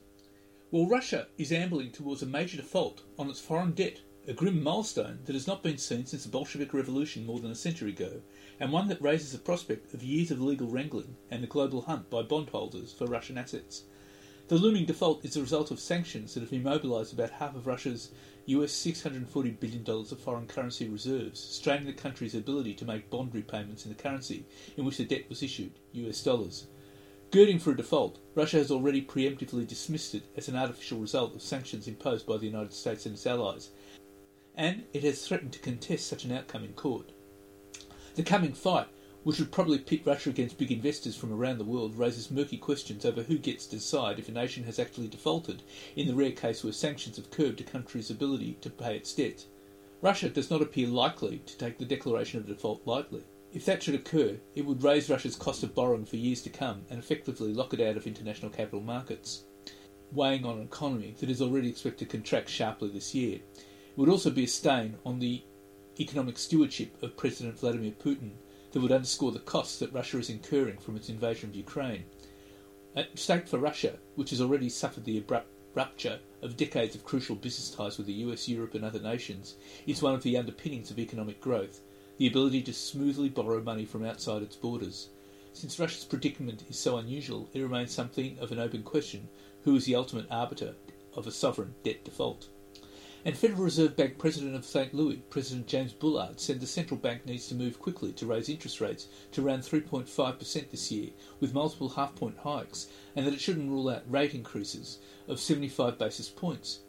Well, 0.72 0.88
Russia 0.88 1.28
is 1.38 1.52
ambling 1.52 1.92
towards 1.92 2.22
a 2.22 2.26
major 2.26 2.58
default 2.58 3.04
on 3.18 3.30
its 3.30 3.40
foreign 3.40 3.72
debt, 3.72 4.00
a 4.28 4.34
grim 4.34 4.62
milestone 4.62 5.20
that 5.26 5.34
has 5.34 5.48
not 5.48 5.64
been 5.64 5.78
seen 5.78 6.06
since 6.06 6.24
the 6.24 6.30
Bolshevik 6.30 6.74
Revolution 6.74 7.26
more 7.26 7.40
than 7.40 7.52
a 7.52 7.56
century 7.56 7.92
ago, 7.92 8.22
and 8.60 8.72
one 8.72 8.88
that 8.88 9.02
raises 9.02 9.32
the 9.32 9.38
prospect 9.38 9.94
of 9.94 10.04
years 10.04 10.32
of 10.32 10.42
legal 10.42 10.68
wrangling 10.68 11.16
and 11.30 11.44
a 11.44 11.48
global 11.48 11.82
hunt 11.82 12.10
by 12.10 12.22
bondholders 12.22 12.94
for 12.94 13.06
Russian 13.06 13.38
assets. 13.38 13.84
The 14.52 14.58
looming 14.58 14.84
default 14.84 15.24
is 15.24 15.36
the 15.36 15.42
result 15.42 15.72
of 15.72 15.80
sanctions 15.80 16.34
that 16.34 16.42
have 16.42 16.52
immobilized 16.52 17.14
about 17.14 17.30
half 17.30 17.56
of 17.56 17.68
Russia's 17.68 18.12
US 18.48 18.74
$640 18.74 19.58
billion 19.58 19.86
of 19.88 20.20
foreign 20.20 20.46
currency 20.46 20.90
reserves, 20.90 21.40
straining 21.40 21.86
the 21.86 21.94
country's 21.94 22.36
ability 22.36 22.74
to 22.74 22.84
make 22.84 23.10
bond 23.10 23.34
repayments 23.34 23.86
in 23.86 23.94
the 23.94 24.04
currency 24.04 24.46
in 24.76 24.84
which 24.84 24.98
the 24.98 25.06
debt 25.06 25.30
was 25.30 25.42
issued, 25.42 25.72
US 25.94 26.22
dollars. 26.22 26.68
Girding 27.32 27.60
for 27.60 27.72
a 27.72 27.78
default, 27.78 28.20
Russia 28.36 28.58
has 28.58 28.72
already 28.72 29.02
preemptively 29.02 29.66
dismissed 29.66 30.16
it 30.16 30.24
as 30.36 30.50
an 30.50 30.58
artificial 30.58 31.00
result 31.00 31.34
of 31.34 31.42
sanctions 31.42 31.88
imposed 31.88 32.26
by 32.26 32.36
the 32.36 32.48
United 32.48 32.74
States 32.74 33.06
and 33.06 33.16
its 33.16 33.26
allies, 33.26 33.70
and 34.54 34.84
it 34.92 35.04
has 35.04 35.26
threatened 35.26 35.54
to 35.54 35.60
contest 35.60 36.08
such 36.08 36.26
an 36.26 36.34
outcome 36.34 36.66
in 36.66 36.74
court. 36.74 37.14
The 38.16 38.24
coming 38.24 38.52
fight 38.52 38.90
which 39.24 39.40
would 39.40 39.52
probably 39.52 39.78
pit 39.78 40.02
Russia 40.06 40.30
against 40.30 40.58
big 40.58 40.72
investors 40.72 41.16
from 41.16 41.32
around 41.32 41.60
the 41.60 41.64
world, 41.64 41.96
raises 41.96 42.32
murky 42.32 42.58
questions 42.58 43.06
over 43.06 43.22
who 43.24 43.38
gets 43.38 43.66
to 43.68 43.76
decide 43.76 44.18
if 44.18 44.28
a 44.28 44.32
nation 44.32 44.64
has 44.64 44.80
actually 44.80 45.08
defaulted 45.08 45.62
in 45.96 46.08
the 46.08 46.16
rare 46.16 46.32
case 46.32 46.64
where 46.64 46.74
sanctions 46.74 47.18
have 47.18 47.30
curbed 47.30 47.62
a 47.62 47.64
country's 47.64 48.10
ability 48.10 48.58
to 48.62 48.70
pay 48.70 48.96
its 48.96 49.14
debt. 49.14 49.46
Russia 50.02 50.30
does 50.30 50.50
not 50.50 50.62
appear 50.62 50.88
likely 50.88 51.38
to 51.46 51.58
take 51.58 51.78
the 51.78 51.86
declaration 51.86 52.40
of 52.40 52.48
default 52.48 52.82
lightly. 52.88 53.24
If 53.54 53.66
that 53.66 53.84
should 53.84 53.96
occur, 53.96 54.40
it 54.56 54.66
would 54.66 54.82
raise 54.82 55.10
Russia's 55.10 55.36
cost 55.36 55.62
of 55.62 55.76
borrowing 55.76 56.06
for 56.06 56.16
years 56.16 56.42
to 56.44 56.50
come 56.50 56.84
and 56.90 56.98
effectively 56.98 57.54
lock 57.54 57.74
it 57.74 57.82
out 57.82 57.98
of 57.98 58.08
international 58.08 58.50
capital 58.50 58.82
markets, 58.82 59.44
weighing 60.12 60.46
on 60.46 60.58
an 60.58 60.64
economy 60.64 61.16
that 61.20 61.30
is 61.30 61.42
already 61.42 61.70
expected 61.70 62.10
to 62.10 62.18
contract 62.18 62.50
sharply 62.50 62.90
this 62.90 63.14
year. 63.14 63.40
It 63.56 63.98
would 63.98 64.10
also 64.10 64.32
be 64.32 64.46
a 64.46 64.48
stain 64.48 64.96
on 65.06 65.20
the 65.20 65.44
economic 66.00 66.38
stewardship 66.38 67.04
of 67.04 67.18
President 67.18 67.60
Vladimir 67.60 67.92
Putin 67.92 68.32
that 68.72 68.82
would 68.82 68.92
underscore 68.92 69.32
the 69.32 69.40
costs 69.40 69.80
that 69.80 69.94
Russia 69.94 70.18
is 70.18 70.30
incurring 70.30 70.78
from 70.78 70.96
its 70.96 71.10
invasion 71.10 71.50
of 71.50 71.56
Ukraine. 71.56 72.06
At 72.96 73.18
stake 73.18 73.48
for 73.48 73.58
Russia, 73.58 74.00
which 74.16 74.32
has 74.32 74.42
already 74.42 74.70
suffered 74.70 75.06
the 75.06 75.18
abrupt 75.18 75.48
rupture 75.74 76.20
of 76.42 76.58
decades 76.58 76.96
of 76.96 77.06
crucial 77.06 77.36
business 77.36 77.70
ties 77.70 77.98
with 77.98 78.08
the 78.08 78.14
US, 78.26 78.50
Europe, 78.50 78.76
and 78.76 78.84
other 78.84 79.00
nations, 79.00 79.56
is 79.88 80.02
one 80.02 80.14
of 80.14 80.24
the 80.24 80.38
underpinnings 80.38 80.92
of 80.92 81.00
economic 81.00 81.40
growth 81.40 81.82
the 82.18 82.28
ability 82.28 82.62
to 82.62 82.74
smoothly 82.74 83.30
borrow 83.30 83.62
money 83.64 83.84
from 83.86 84.06
outside 84.06 84.44
its 84.44 84.56
borders. 84.56 85.10
Since 85.54 85.80
Russia's 85.80 86.06
predicament 86.06 86.64
is 86.70 86.78
so 86.78 86.98
unusual, 86.98 87.50
it 87.54 87.62
remains 87.62 87.92
something 87.92 88.38
of 88.40 88.52
an 88.52 88.60
open 88.60 88.84
question 88.84 89.28
who 89.64 89.76
is 89.76 89.86
the 89.86 89.96
ultimate 89.96 90.28
arbiter 90.30 90.76
of 91.16 91.26
a 91.26 91.32
sovereign 91.32 91.74
debt 91.84 92.04
default. 92.04 92.48
And 93.24 93.38
Federal 93.38 93.62
Reserve 93.62 93.96
Bank 93.96 94.18
President 94.18 94.56
of 94.56 94.66
St. 94.66 94.96
Louis, 94.96 95.18
President 95.30 95.68
James 95.68 95.94
Bullard, 95.94 96.40
said 96.40 96.60
the 96.60 96.66
central 96.66 97.00
bank 97.00 97.24
needs 97.24 97.48
to 97.50 97.56
move 97.56 97.78
quickly 97.78 98.12
to 98.14 98.26
raise 98.26 98.50
interest 98.50 98.82
rates 98.82 99.10
to 99.34 99.46
around 99.46 99.60
3.5% 99.60 100.72
this 100.72 100.92
year, 100.92 101.12
with 101.40 101.54
multiple 101.54 101.90
half 101.90 102.16
point 102.16 102.38
hikes, 102.40 102.88
and 103.16 103.28
that 103.28 103.34
it 103.36 103.40
shouldn't 103.40 103.70
rule 103.70 103.90
out 103.90 104.12
rate 104.12 104.34
increases 104.34 104.98
of 105.28 105.40
75 105.40 106.00
basis 106.00 106.30
points. 106.30 106.80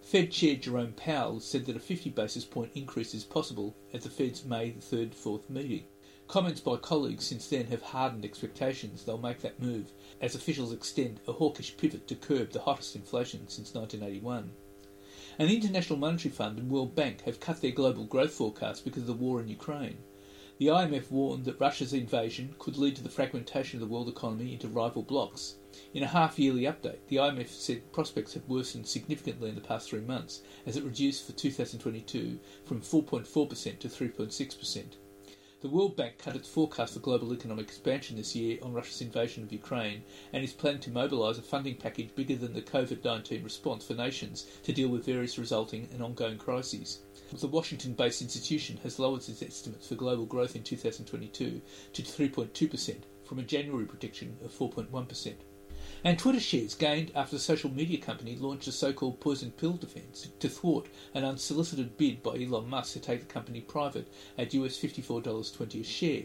Fed 0.00 0.30
Chair 0.30 0.54
Jerome 0.54 0.92
Powell 0.92 1.40
said 1.40 1.66
that 1.66 1.74
a 1.74 1.80
50 1.80 2.10
basis 2.10 2.44
point 2.44 2.70
increase 2.76 3.12
is 3.12 3.24
possible 3.24 3.74
at 3.92 4.02
the 4.02 4.10
Fed's 4.10 4.44
May 4.44 4.70
3rd 4.70 5.12
4th 5.12 5.50
meeting. 5.50 5.86
Comments 6.28 6.60
by 6.60 6.76
colleagues 6.76 7.26
since 7.26 7.48
then 7.48 7.66
have 7.66 7.82
hardened 7.82 8.24
expectations 8.24 9.04
they'll 9.04 9.18
make 9.18 9.40
that 9.40 9.60
move 9.60 9.90
as 10.20 10.36
officials 10.36 10.72
extend 10.72 11.18
a 11.26 11.32
hawkish 11.32 11.76
pivot 11.76 12.06
to 12.06 12.14
curb 12.14 12.52
the 12.52 12.60
hottest 12.60 12.94
inflation 12.94 13.48
since 13.48 13.74
1981. 13.74 14.52
And 15.40 15.48
the 15.48 15.56
International 15.56 15.98
Monetary 15.98 16.34
Fund 16.34 16.58
and 16.58 16.68
World 16.68 16.94
Bank 16.94 17.22
have 17.22 17.40
cut 17.40 17.62
their 17.62 17.70
global 17.70 18.04
growth 18.04 18.32
forecasts 18.32 18.82
because 18.82 19.04
of 19.04 19.06
the 19.06 19.14
war 19.14 19.40
in 19.40 19.48
Ukraine. 19.48 19.96
The 20.58 20.66
IMF 20.66 21.10
warned 21.10 21.46
that 21.46 21.58
Russia's 21.58 21.94
invasion 21.94 22.54
could 22.58 22.76
lead 22.76 22.94
to 22.96 23.02
the 23.02 23.08
fragmentation 23.08 23.80
of 23.80 23.88
the 23.88 23.90
world 23.90 24.10
economy 24.10 24.52
into 24.52 24.68
rival 24.68 25.02
blocs. 25.02 25.54
In 25.94 26.02
a 26.02 26.08
half 26.08 26.38
yearly 26.38 26.64
update, 26.64 26.98
the 27.08 27.16
IMF 27.16 27.48
said 27.48 27.90
prospects 27.90 28.34
had 28.34 28.46
worsened 28.48 28.86
significantly 28.86 29.48
in 29.48 29.54
the 29.54 29.62
past 29.62 29.88
three 29.88 30.02
months, 30.02 30.42
as 30.66 30.76
it 30.76 30.84
reduced 30.84 31.24
for 31.24 31.32
2022 31.32 32.38
from 32.66 32.82
4.4% 32.82 33.78
to 33.78 33.88
3.6%. 33.88 34.84
The 35.60 35.68
World 35.68 35.94
Bank 35.94 36.16
cut 36.16 36.36
its 36.36 36.48
forecast 36.48 36.94
for 36.94 37.00
global 37.00 37.34
economic 37.34 37.66
expansion 37.66 38.16
this 38.16 38.34
year 38.34 38.58
on 38.62 38.72
Russia's 38.72 39.02
invasion 39.02 39.42
of 39.42 39.52
Ukraine 39.52 40.04
and 40.32 40.42
is 40.42 40.54
planning 40.54 40.80
to 40.80 40.90
mobilise 40.90 41.36
a 41.36 41.42
funding 41.42 41.76
package 41.76 42.14
bigger 42.14 42.34
than 42.34 42.54
the 42.54 42.62
COVID 42.62 43.04
19 43.04 43.44
response 43.44 43.84
for 43.84 43.92
nations 43.92 44.46
to 44.62 44.72
deal 44.72 44.88
with 44.88 45.04
various 45.04 45.36
resulting 45.36 45.86
and 45.92 46.02
ongoing 46.02 46.38
crises. 46.38 47.00
The 47.30 47.46
Washington 47.46 47.92
based 47.92 48.22
institution 48.22 48.78
has 48.84 48.98
lowered 48.98 49.28
its 49.28 49.42
estimates 49.42 49.86
for 49.86 49.96
global 49.96 50.24
growth 50.24 50.56
in 50.56 50.62
2022 50.62 51.60
to 51.92 52.02
3.2% 52.02 52.96
from 53.26 53.38
a 53.38 53.42
January 53.42 53.84
prediction 53.84 54.38
of 54.42 54.58
4.1%. 54.58 55.34
And 56.02 56.18
Twitter 56.18 56.40
shares 56.40 56.74
gained 56.74 57.12
after 57.14 57.36
the 57.36 57.42
social 57.42 57.70
media 57.70 57.98
company 57.98 58.34
launched 58.34 58.66
a 58.66 58.72
so 58.72 58.90
called 58.90 59.20
poison 59.20 59.50
pill 59.50 59.74
defense 59.74 60.28
to 60.38 60.48
thwart 60.48 60.86
an 61.12 61.24
unsolicited 61.24 61.98
bid 61.98 62.22
by 62.22 62.36
Elon 62.36 62.70
Musk 62.70 62.94
to 62.94 63.00
take 63.00 63.20
the 63.20 63.26
company 63.26 63.60
private 63.60 64.08
at 64.38 64.54
US 64.54 64.78
$54.20 64.78 65.80
a 65.80 65.84
share. 65.84 66.22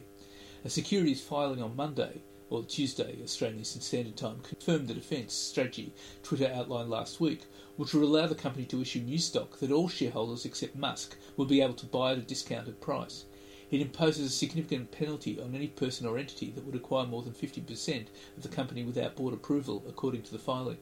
A 0.63 0.69
securities 0.69 1.19
filing 1.19 1.61
on 1.61 1.75
Monday, 1.75 2.21
or 2.49 2.63
Tuesday, 2.63 3.17
Australian 3.21 3.65
Standard 3.65 4.15
Time, 4.15 4.39
confirmed 4.43 4.87
the 4.87 4.93
defence 4.93 5.33
strategy 5.33 5.91
Twitter 6.23 6.49
outlined 6.53 6.89
last 6.89 7.19
week, 7.19 7.41
which 7.75 7.93
would 7.93 8.03
allow 8.03 8.27
the 8.27 8.35
company 8.35 8.63
to 8.67 8.81
issue 8.81 8.99
new 8.99 9.17
stock 9.17 9.59
that 9.59 9.71
all 9.71 9.89
shareholders 9.89 10.45
except 10.45 10.77
Musk 10.77 11.17
will 11.35 11.45
be 11.45 11.61
able 11.61 11.73
to 11.73 11.85
buy 11.85 12.13
at 12.13 12.17
a 12.17 12.21
discounted 12.21 12.79
price. 12.79 13.25
It 13.71 13.81
imposes 13.81 14.27
a 14.27 14.29
significant 14.29 14.91
penalty 14.91 15.39
on 15.41 15.55
any 15.55 15.67
person 15.67 16.05
or 16.05 16.17
entity 16.17 16.51
that 16.51 16.65
would 16.65 16.75
acquire 16.75 17.07
more 17.07 17.23
than 17.23 17.33
50% 17.33 18.05
of 18.37 18.43
the 18.43 18.49
company 18.49 18.83
without 18.83 19.15
board 19.15 19.33
approval, 19.33 19.83
according 19.87 20.21
to 20.23 20.31
the 20.31 20.39
filing. 20.39 20.77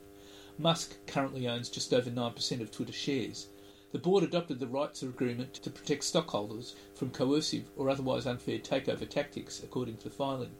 Musk 0.57 0.97
currently 1.07 1.47
owns 1.47 1.69
just 1.69 1.93
over 1.93 2.09
9% 2.09 2.61
of 2.61 2.71
Twitter 2.71 2.93
shares. 2.93 3.47
The 3.91 3.99
board 3.99 4.23
adopted 4.23 4.59
the 4.59 4.67
rights 4.67 5.01
agreement 5.01 5.53
to 5.55 5.69
protect 5.69 6.03
stockholders 6.03 6.75
from 6.93 7.11
coercive 7.11 7.69
or 7.77 7.89
otherwise 7.89 8.25
unfair 8.25 8.59
takeover 8.59 9.07
tactics, 9.07 9.61
according 9.63 9.97
to 9.97 10.03
the 10.05 10.09
filing. 10.09 10.55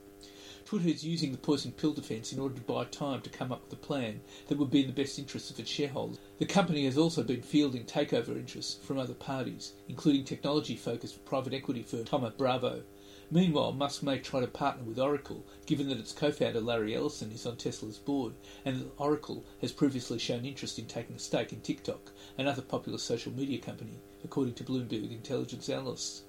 Twitter 0.65 0.87
is 0.87 1.03
using 1.03 1.31
the 1.31 1.37
poison 1.37 1.73
pill 1.73 1.91
defence 1.91 2.31
in 2.31 2.39
order 2.39 2.55
to 2.55 2.61
buy 2.61 2.85
time 2.85 3.21
to 3.21 3.29
come 3.29 3.51
up 3.51 3.63
with 3.63 3.73
a 3.73 3.75
plan 3.75 4.21
that 4.47 4.57
would 4.57 4.71
be 4.71 4.81
in 4.81 4.87
the 4.87 4.93
best 4.93 5.19
interests 5.19 5.49
of 5.49 5.59
its 5.59 5.69
shareholders. 5.69 6.19
The 6.37 6.45
company 6.45 6.85
has 6.85 6.97
also 6.97 7.21
been 7.21 7.41
fielding 7.41 7.83
takeover 7.83 8.37
interests 8.37 8.81
from 8.81 8.97
other 8.97 9.13
parties, 9.13 9.73
including 9.89 10.23
technology 10.23 10.77
focused 10.77 11.25
private 11.25 11.53
equity 11.53 11.83
firm 11.83 12.05
Thoma 12.05 12.31
Bravo. 12.37 12.83
Meanwhile, 13.29 13.73
Musk 13.73 14.03
may 14.03 14.19
try 14.19 14.39
to 14.39 14.47
partner 14.47 14.83
with 14.83 14.99
Oracle, 14.99 15.45
given 15.65 15.89
that 15.89 15.97
its 15.97 16.13
co 16.13 16.31
founder 16.31 16.61
Larry 16.61 16.95
Ellison 16.95 17.31
is 17.31 17.45
on 17.45 17.57
Tesla's 17.57 17.97
board, 17.97 18.33
and 18.63 18.79
that 18.79 18.91
Oracle 18.97 19.43
has 19.59 19.71
previously 19.71 20.19
shown 20.19 20.45
interest 20.45 20.79
in 20.79 20.85
taking 20.85 21.15
a 21.15 21.19
stake 21.19 21.51
in 21.51 21.59
TikTok, 21.59 22.11
another 22.37 22.61
popular 22.61 22.99
social 22.99 23.33
media 23.33 23.59
company, 23.59 23.99
according 24.23 24.53
to 24.53 24.63
Bloomberg 24.63 25.11
intelligence 25.11 25.67
analysts. 25.67 26.23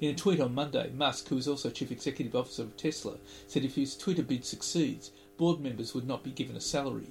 In 0.00 0.08
a 0.08 0.14
tweet 0.14 0.40
on 0.40 0.54
Monday, 0.54 0.90
Musk, 0.94 1.28
who 1.28 1.36
is 1.36 1.46
also 1.46 1.68
chief 1.68 1.92
executive 1.92 2.34
officer 2.34 2.62
of 2.62 2.74
Tesla, 2.74 3.18
said 3.46 3.66
if 3.66 3.74
his 3.74 3.94
Twitter 3.94 4.22
bid 4.22 4.46
succeeds, 4.46 5.10
board 5.36 5.60
members 5.60 5.92
would 5.92 6.06
not 6.06 6.24
be 6.24 6.30
given 6.30 6.56
a 6.56 6.60
salary. 6.60 7.08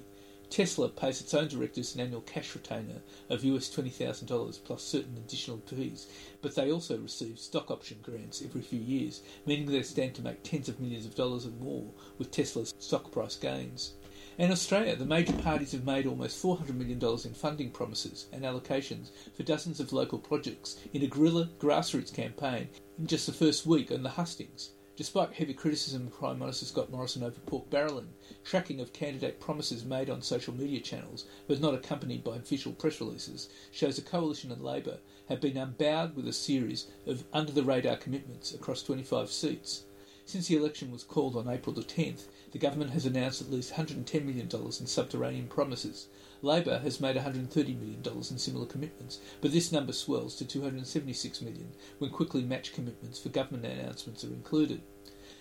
Tesla 0.48 0.88
pays 0.88 1.20
its 1.20 1.32
own 1.32 1.46
directors 1.46 1.94
an 1.94 2.00
annual 2.00 2.22
cash 2.22 2.52
retainer 2.52 3.00
of 3.28 3.44
US 3.44 3.70
$20,000 3.72 4.64
plus 4.64 4.82
certain 4.82 5.16
additional 5.16 5.58
fees, 5.58 6.08
but 6.42 6.56
they 6.56 6.72
also 6.72 6.98
receive 6.98 7.38
stock 7.38 7.70
option 7.70 7.98
grants 8.02 8.42
every 8.42 8.60
few 8.60 8.80
years, 8.80 9.22
meaning 9.46 9.66
they 9.66 9.84
stand 9.84 10.16
to 10.16 10.22
make 10.22 10.42
tens 10.42 10.68
of 10.68 10.80
millions 10.80 11.06
of 11.06 11.14
dollars 11.14 11.46
or 11.46 11.50
more 11.50 11.92
with 12.18 12.32
Tesla's 12.32 12.74
stock 12.80 13.12
price 13.12 13.36
gains. 13.36 13.92
In 14.40 14.50
Australia, 14.50 14.96
the 14.96 15.04
major 15.04 15.34
parties 15.34 15.72
have 15.72 15.84
made 15.84 16.06
almost 16.06 16.42
$400 16.42 16.74
million 16.74 16.98
in 16.98 17.34
funding 17.34 17.70
promises 17.70 18.24
and 18.32 18.42
allocations 18.42 19.10
for 19.36 19.42
dozens 19.42 19.80
of 19.80 19.92
local 19.92 20.18
projects 20.18 20.78
in 20.94 21.02
a 21.02 21.06
guerrilla 21.06 21.50
grassroots 21.58 22.10
campaign 22.10 22.70
in 22.98 23.06
just 23.06 23.26
the 23.26 23.34
first 23.34 23.66
week 23.66 23.92
on 23.92 24.02
the 24.02 24.08
hustings. 24.08 24.70
Despite 24.96 25.34
heavy 25.34 25.52
criticism 25.52 26.06
of 26.06 26.14
Prime 26.14 26.38
Minister 26.38 26.64
Scott 26.64 26.90
Morrison 26.90 27.22
over 27.22 27.38
pork 27.40 27.68
barrelling, 27.68 28.14
tracking 28.42 28.80
of 28.80 28.94
candidate 28.94 29.40
promises 29.40 29.84
made 29.84 30.08
on 30.08 30.22
social 30.22 30.54
media 30.54 30.80
channels, 30.80 31.26
but 31.46 31.60
not 31.60 31.74
accompanied 31.74 32.24
by 32.24 32.36
official 32.36 32.72
press 32.72 32.98
releases, 32.98 33.50
shows 33.72 33.96
the 33.96 34.02
Coalition 34.02 34.50
and 34.50 34.62
Labor 34.64 35.00
have 35.28 35.42
been 35.42 35.58
unbowed 35.58 36.16
with 36.16 36.26
a 36.26 36.32
series 36.32 36.86
of 37.06 37.24
under 37.34 37.52
the 37.52 37.62
radar 37.62 37.96
commitments 37.96 38.54
across 38.54 38.82
25 38.82 39.30
seats. 39.30 39.84
Since 40.30 40.46
the 40.46 40.56
election 40.56 40.92
was 40.92 41.02
called 41.02 41.34
on 41.34 41.48
April 41.48 41.74
the 41.74 41.82
10th, 41.82 42.26
the 42.52 42.58
government 42.58 42.90
has 42.90 43.06
announced 43.06 43.40
at 43.40 43.50
least 43.50 43.74
$110 43.74 44.24
million 44.24 44.48
in 44.50 44.86
subterranean 44.86 45.46
promises. 45.46 46.08
Labor 46.42 46.78
has 46.78 47.00
made 47.00 47.16
$130 47.16 47.54
million 47.78 48.02
in 48.04 48.38
similar 48.38 48.66
commitments, 48.66 49.20
but 49.40 49.52
this 49.52 49.70
number 49.70 49.92
swells 49.92 50.34
to 50.36 50.44
276 50.44 51.42
million 51.42 51.72
when 51.98 52.10
quickly 52.10 52.42
matched 52.42 52.74
commitments 52.74 53.18
for 53.18 53.28
government 53.28 53.66
announcements 53.66 54.24
are 54.24 54.28
included. 54.28 54.82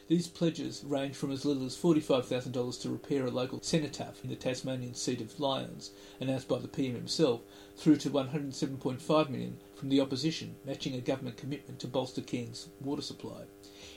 These 0.10 0.28
pledges 0.28 0.84
range 0.84 1.16
from 1.16 1.32
as 1.32 1.46
little 1.46 1.66
as 1.66 1.78
$45,000 1.78 2.82
to 2.82 2.90
repair 2.90 3.28
a 3.28 3.30
local 3.30 3.62
cenotaph 3.62 4.24
in 4.24 4.32
the 4.32 4.36
Tasmanian 4.36 4.96
seat 4.96 5.22
of 5.22 5.40
Lyons, 5.40 5.92
announced 6.20 6.48
by 6.48 6.58
the 6.58 6.68
PM 6.68 6.96
himself, 6.96 7.42
through 7.78 7.98
to 7.98 8.10
107.5 8.10 9.30
million 9.30 9.60
from 9.76 9.90
the 9.90 10.02
opposition, 10.02 10.56
matching 10.66 10.96
a 10.96 11.00
government 11.00 11.38
commitment 11.38 11.80
to 11.80 11.88
bolster 11.88 12.22
Cairns' 12.22 12.70
water 12.82 13.04
supply. 13.04 13.44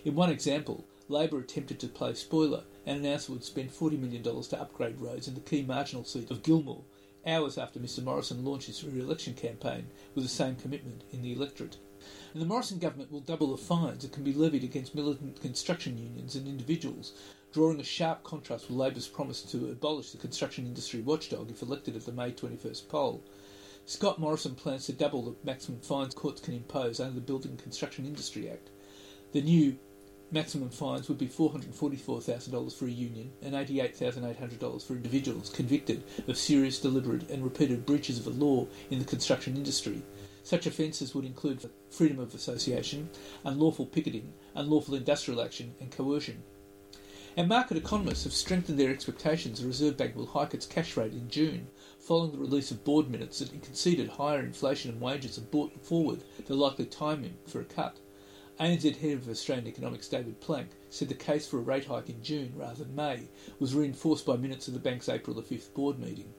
In 0.05 0.15
one 0.15 0.31
example, 0.31 0.85
Labor 1.13 1.41
attempted 1.41 1.79
to 1.81 1.89
play 1.89 2.15
spoiler 2.15 2.65
and 2.87 2.99
announced 2.99 3.29
it 3.29 3.33
would 3.33 3.45
spend 3.45 3.71
$40 3.71 3.99
million 3.99 4.23
to 4.23 4.61
upgrade 4.61 4.99
roads 4.99 5.29
in 5.29 5.35
the 5.35 5.41
key 5.41 5.63
marginal 5.63 6.05
seat 6.05 6.31
of 6.31 6.43
Gilmore, 6.43 6.85
hours 7.27 7.59
after 7.59 7.79
Mr 7.79 8.03
Morrison 8.03 8.43
launched 8.45 8.67
his 8.67 8.83
re-election 8.83 9.35
campaign 9.35 9.87
with 10.15 10.25
the 10.25 10.31
same 10.31 10.57
commitment 10.57 11.05
in 11.13 11.21
the 11.21 11.35
electorate. 11.35 11.77
And 12.33 12.41
the 12.41 12.47
Morrison 12.47 12.79
government 12.79 13.13
will 13.13 13.21
double 13.21 13.51
the 13.51 13.63
fines 13.63 14.03
that 14.03 14.13
can 14.13 14.25
be 14.25 14.33
levied 14.33 14.65
against 14.65 14.95
militant 14.95 15.39
construction 15.41 15.99
unions 15.99 16.35
and 16.35 16.49
individuals, 16.49 17.13
drawing 17.53 17.79
a 17.79 17.85
sharp 17.85 18.25
contrast 18.25 18.69
with 18.69 18.79
Labor's 18.79 19.07
promise 19.07 19.43
to 19.43 19.71
abolish 19.71 20.13
the 20.13 20.19
construction 20.19 20.67
industry 20.67 21.03
watchdog 21.03 21.51
if 21.51 21.61
elected 21.61 21.95
at 21.95 22.07
the 22.07 22.13
May 22.13 22.33
21st 22.33 22.89
poll. 22.89 23.23
Scott 23.85 24.19
Morrison 24.19 24.55
plans 24.55 24.87
to 24.87 24.95
double 24.95 25.23
the 25.23 25.35
maximum 25.45 25.81
fines 25.81 26.15
courts 26.15 26.41
can 26.41 26.55
impose 26.55 27.01
under 27.01 27.17
the 27.17 27.21
Building 27.21 27.59
Construction 27.59 28.07
Industry 28.07 28.49
Act. 28.49 28.71
The 29.33 29.43
new 29.43 29.79
Maximum 30.33 30.71
fines 30.71 31.11
would 31.11 31.19
be 31.19 31.29
$444,000 31.29 32.75
for 32.75 32.87
a 32.87 32.91
union 32.91 33.31
and 33.43 33.53
$88,800 33.53 34.83
for 34.83 34.95
individuals 34.95 35.51
convicted 35.51 36.05
of 36.27 36.39
serious, 36.39 36.79
deliberate, 36.79 37.29
and 37.29 37.45
repeated 37.45 37.85
breaches 37.85 38.17
of 38.19 38.25
the 38.25 38.31
law 38.31 38.67
in 38.91 38.99
the 38.99 39.05
construction 39.05 39.57
industry. 39.57 40.01
Such 40.43 40.67
offences 40.67 41.15
would 41.15 41.27
include 41.27 41.69
freedom 41.91 42.19
of 42.19 42.35
association, 42.35 43.11
unlawful 43.45 43.85
picketing, 43.85 44.33
unlawful 44.55 44.95
industrial 44.95 45.43
action, 45.43 45.75
and 45.81 45.91
coercion. 45.91 46.43
And 47.37 47.47
market 47.47 47.77
economists 47.77 48.25
have 48.25 48.33
strengthened 48.33 48.79
their 48.79 48.91
expectations 48.91 49.61
the 49.61 49.67
Reserve 49.67 49.99
Bank 49.99 50.17
will 50.17 50.27
hike 50.27 50.55
its 50.55 50.65
cash 50.65 50.97
rate 50.97 51.13
in 51.13 51.29
June, 51.29 51.69
following 51.99 52.33
the 52.33 52.39
release 52.39 52.71
of 52.71 52.85
board 52.85 53.11
minutes 53.11 53.41
that 53.41 53.51
conceded 53.63 54.09
higher 54.09 54.41
inflation 54.41 54.91
and 54.93 55.01
wages 55.01 55.37
have 55.37 55.51
brought 55.51 55.85
forward 55.85 56.25
the 56.47 56.55
likely 56.55 56.87
timing 56.87 57.37
for 57.47 57.61
a 57.61 57.65
cut. 57.65 57.99
ANZ 58.63 58.95
Head 58.99 59.15
of 59.15 59.29
Australian 59.29 59.67
Economics 59.67 60.07
David 60.07 60.41
Plank 60.41 60.69
said 60.89 61.09
the 61.09 61.15
case 61.15 61.49
for 61.49 61.59
a 61.59 61.63
rate 61.63 61.87
hike 61.87 62.09
in 62.09 62.23
June 62.23 62.53
rather 62.55 62.85
than 62.85 62.95
May 62.95 63.23
was 63.59 63.75
reinforced 63.75 64.25
by 64.25 64.37
minutes 64.37 64.69
of 64.69 64.75
the 64.75 64.79
bank's 64.79 65.09
April 65.09 65.35
the 65.35 65.43
5th 65.43 65.75
board 65.75 65.99
meeting. 65.99 66.33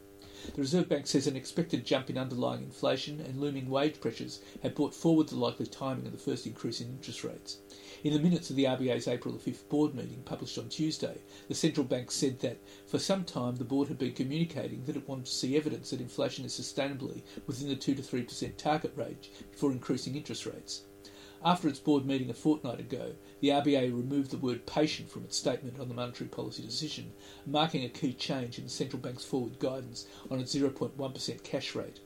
The 0.56 0.62
Reserve 0.62 0.88
Bank 0.88 1.06
says 1.06 1.28
an 1.28 1.36
expected 1.36 1.86
jump 1.86 2.10
in 2.10 2.18
underlying 2.18 2.64
inflation 2.64 3.20
and 3.20 3.42
looming 3.42 3.70
wage 3.70 4.00
pressures 4.00 4.40
have 4.62 4.74
brought 4.74 4.96
forward 4.96 5.28
the 5.28 5.36
likely 5.36 5.66
timing 5.66 6.06
of 6.06 6.14
the 6.14 6.18
first 6.18 6.48
increase 6.48 6.80
in 6.80 6.92
interest 6.92 7.26
rates. 7.26 7.58
In 8.06 8.14
the 8.14 8.20
minutes 8.20 8.50
of 8.50 8.56
the 8.56 8.64
RBA's 8.64 9.10
April 9.10 9.36
5th 9.36 9.68
board 9.68 9.94
meeting 9.94 10.24
published 10.24 10.58
on 10.58 10.70
Tuesday, 10.70 11.18
the 11.50 11.56
central 11.56 11.86
bank 11.86 12.10
said 12.10 12.40
that 12.40 12.58
for 12.88 13.00
some 13.00 13.26
time 13.26 13.58
the 13.58 13.66
board 13.66 13.90
had 13.90 13.98
been 13.98 14.14
communicating 14.14 14.86
that 14.86 14.96
it 14.96 15.10
wanted 15.10 15.26
to 15.26 15.32
see 15.34 15.58
evidence 15.58 15.90
that 15.90 16.00
inflation 16.00 16.46
is 16.46 16.58
sustainably 16.58 17.22
within 17.48 17.68
the 17.68 17.76
2 17.76 17.96
to 17.96 18.02
3% 18.02 18.56
target 18.56 18.94
range 18.96 19.30
before 19.52 19.74
increasing 19.74 20.16
interest 20.16 20.46
rates. 20.46 20.84
After 21.46 21.68
its 21.68 21.80
board 21.80 22.06
meeting 22.06 22.30
a 22.30 22.34
fortnight 22.34 22.80
ago, 22.80 23.16
the 23.42 23.50
RBA 23.50 23.94
removed 23.94 24.32
the 24.32 24.38
word 24.38 24.66
patient 24.66 25.10
from 25.10 25.26
its 25.26 25.36
statement 25.36 25.78
on 25.78 25.90
the 25.90 25.94
monetary 25.94 26.30
policy 26.30 26.64
decision, 26.64 27.12
marking 27.46 27.84
a 27.84 27.90
key 27.90 28.14
change 28.14 28.58
in 28.58 28.64
the 28.64 28.70
central 28.70 29.02
bank's 29.02 29.26
forward 29.26 29.60
guidance 29.60 30.08
on 30.32 30.40
its 30.40 30.56
0.1% 30.56 31.44
cash 31.44 31.76
rate. 31.76 32.00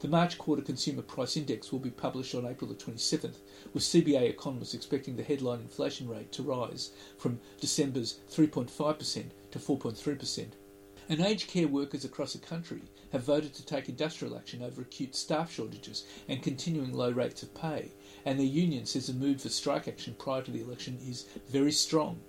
The 0.00 0.08
March 0.08 0.38
quarter 0.38 0.62
consumer 0.62 1.02
price 1.02 1.36
index 1.36 1.70
will 1.70 1.78
be 1.78 1.90
published 1.90 2.34
on 2.34 2.44
April 2.44 2.68
the 2.68 2.74
27th, 2.74 3.36
with 3.72 3.84
CBA 3.84 4.28
economists 4.28 4.74
expecting 4.74 5.14
the 5.14 5.22
headline 5.22 5.60
inflation 5.60 6.08
rate 6.08 6.32
to 6.32 6.42
rise 6.42 6.90
from 7.16 7.38
December's 7.60 8.18
3.5% 8.28 9.24
to 9.52 9.58
4.3%. 9.60 10.46
And 11.08 11.20
aged 11.20 11.48
care 11.48 11.68
workers 11.68 12.04
across 12.04 12.32
the 12.32 12.38
country 12.38 12.82
have 13.12 13.24
voted 13.24 13.54
to 13.54 13.66
take 13.66 13.88
industrial 13.88 14.36
action 14.36 14.62
over 14.62 14.82
acute 14.82 15.16
staff 15.16 15.52
shortages 15.52 16.06
and 16.28 16.42
continuing 16.42 16.92
low 16.92 17.10
rates 17.10 17.42
of 17.42 17.54
pay, 17.54 17.90
and 18.24 18.38
their 18.38 18.46
union 18.46 18.86
says 18.86 19.06
the 19.06 19.12
mood 19.12 19.40
for 19.40 19.48
strike 19.48 19.88
action 19.88 20.14
prior 20.18 20.42
to 20.42 20.50
the 20.50 20.62
election 20.62 20.98
is 21.06 21.26
very 21.48 21.72
strong. 21.72 22.20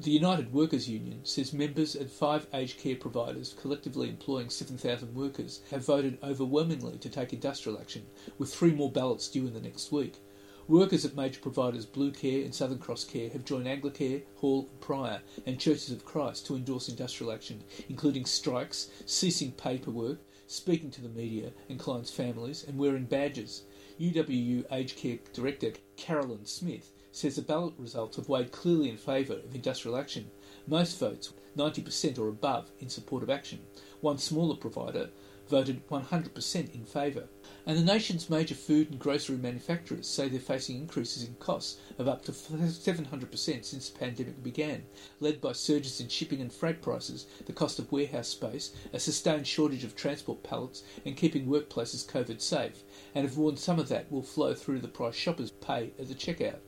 The 0.00 0.10
United 0.10 0.52
Workers 0.52 0.88
Union 0.88 1.20
says 1.24 1.52
members 1.52 1.94
of 1.94 2.12
five 2.12 2.46
aged 2.52 2.78
care 2.78 2.96
providers, 2.96 3.54
collectively 3.60 4.08
employing 4.08 4.50
7,000 4.50 5.14
workers, 5.14 5.60
have 5.70 5.86
voted 5.86 6.18
overwhelmingly 6.22 6.98
to 6.98 7.08
take 7.08 7.32
industrial 7.32 7.78
action, 7.78 8.06
with 8.38 8.52
three 8.52 8.72
more 8.72 8.90
ballots 8.90 9.28
due 9.28 9.46
in 9.46 9.54
the 9.54 9.60
next 9.60 9.92
week. 9.92 10.20
Workers 10.68 11.06
at 11.06 11.16
major 11.16 11.40
providers 11.40 11.86
Blue 11.86 12.10
Care 12.10 12.42
and 12.42 12.54
Southern 12.54 12.78
Cross 12.78 13.04
Care 13.04 13.30
have 13.30 13.46
joined 13.46 13.66
Anglicare, 13.66 14.24
Hall 14.36 14.68
and 14.70 14.80
Prior 14.80 15.22
and 15.46 15.58
Churches 15.58 15.90
of 15.90 16.04
Christ 16.04 16.44
to 16.46 16.56
endorse 16.56 16.90
industrial 16.90 17.32
action, 17.32 17.64
including 17.88 18.26
strikes, 18.26 18.90
ceasing 19.06 19.52
paperwork, 19.52 20.18
speaking 20.46 20.90
to 20.90 21.00
the 21.00 21.08
media 21.08 21.52
and 21.70 21.78
clients' 21.78 22.10
families, 22.10 22.64
and 22.68 22.76
wearing 22.76 23.04
badges. 23.04 23.62
UWU 24.00 24.64
Aged 24.70 24.96
Care 24.96 25.18
Director 25.32 25.72
Carolyn 25.96 26.44
Smith 26.44 26.92
says 27.10 27.34
the 27.34 27.42
ballot 27.42 27.74
results 27.78 28.16
have 28.16 28.28
weighed 28.28 28.52
clearly 28.52 28.90
in 28.90 28.96
favour 28.96 29.34
of 29.34 29.54
industrial 29.54 29.96
action. 29.96 30.30
Most 30.68 31.00
votes, 31.00 31.32
90% 31.56 32.18
or 32.18 32.28
above, 32.28 32.70
in 32.78 32.88
support 32.88 33.24
of 33.24 33.30
action. 33.30 33.58
One 34.00 34.18
smaller 34.18 34.54
provider 34.54 35.10
voted 35.48 35.86
100% 35.88 36.74
in 36.74 36.84
favour. 36.84 37.28
And 37.66 37.76
the 37.76 37.92
nation's 37.92 38.30
major 38.30 38.54
food 38.54 38.90
and 38.90 38.98
grocery 38.98 39.36
manufacturers 39.36 40.06
say 40.06 40.28
they're 40.28 40.40
facing 40.40 40.76
increases 40.76 41.24
in 41.24 41.34
costs 41.34 41.78
of 41.98 42.08
up 42.08 42.24
to 42.26 42.32
700% 42.32 43.64
since 43.64 43.90
the 43.90 43.98
pandemic 43.98 44.42
began, 44.42 44.84
led 45.20 45.40
by 45.40 45.52
surges 45.52 46.00
in 46.00 46.08
shipping 46.08 46.40
and 46.40 46.52
freight 46.52 46.82
prices, 46.82 47.26
the 47.46 47.52
cost 47.52 47.78
of 47.78 47.90
warehouse 47.90 48.28
space, 48.28 48.72
a 48.92 49.00
sustained 49.00 49.46
shortage 49.46 49.84
of 49.84 49.96
transport 49.96 50.42
pallets, 50.42 50.82
and 51.04 51.16
keeping 51.16 51.46
workplaces 51.46 52.06
COVID 52.06 52.40
safe, 52.40 52.82
and 53.14 53.26
have 53.26 53.36
warned 53.36 53.58
some 53.58 53.78
of 53.78 53.88
that 53.88 54.10
will 54.10 54.22
flow 54.22 54.54
through 54.54 54.80
the 54.80 54.88
price 54.88 55.14
shoppers 55.14 55.50
pay 55.50 55.92
at 55.98 56.08
the 56.08 56.14
checkout. 56.14 56.60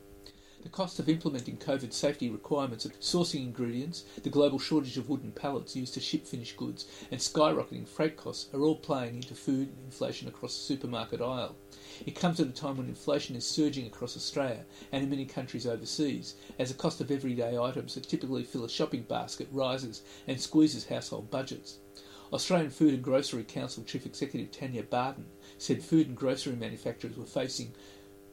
The 0.61 0.69
cost 0.69 0.99
of 0.99 1.09
implementing 1.09 1.57
COVID 1.57 1.91
safety 1.91 2.29
requirements 2.29 2.85
of 2.85 2.99
sourcing 2.99 3.39
ingredients, 3.39 4.03
the 4.21 4.29
global 4.29 4.59
shortage 4.59 4.95
of 4.95 5.09
wooden 5.09 5.31
pallets 5.31 5.75
used 5.75 5.95
to 5.95 5.99
ship 5.99 6.27
finished 6.27 6.55
goods, 6.55 6.85
and 7.09 7.19
skyrocketing 7.19 7.87
freight 7.87 8.15
costs 8.15 8.53
are 8.53 8.61
all 8.61 8.75
playing 8.75 9.15
into 9.15 9.33
food 9.33 9.69
inflation 9.83 10.27
across 10.27 10.55
the 10.55 10.61
supermarket 10.61 11.19
aisle. 11.19 11.55
It 12.05 12.15
comes 12.15 12.39
at 12.39 12.47
a 12.47 12.51
time 12.51 12.77
when 12.77 12.87
inflation 12.87 13.35
is 13.35 13.43
surging 13.45 13.87
across 13.87 14.15
Australia 14.15 14.65
and 14.91 15.03
in 15.03 15.09
many 15.09 15.25
countries 15.25 15.65
overseas, 15.65 16.35
as 16.59 16.69
the 16.69 16.77
cost 16.77 17.01
of 17.01 17.09
everyday 17.09 17.57
items 17.57 17.95
that 17.95 18.07
typically 18.07 18.43
fill 18.43 18.63
a 18.63 18.69
shopping 18.69 19.01
basket 19.01 19.47
rises 19.51 20.03
and 20.27 20.39
squeezes 20.39 20.85
household 20.85 21.31
budgets. 21.31 21.79
Australian 22.31 22.69
Food 22.69 22.93
and 22.93 23.03
Grocery 23.03 23.43
Council 23.43 23.83
Chief 23.83 24.05
Executive 24.05 24.51
Tanya 24.51 24.83
Barden 24.83 25.25
said 25.57 25.83
food 25.83 26.07
and 26.07 26.15
grocery 26.15 26.55
manufacturers 26.55 27.17
were 27.17 27.25
facing 27.25 27.73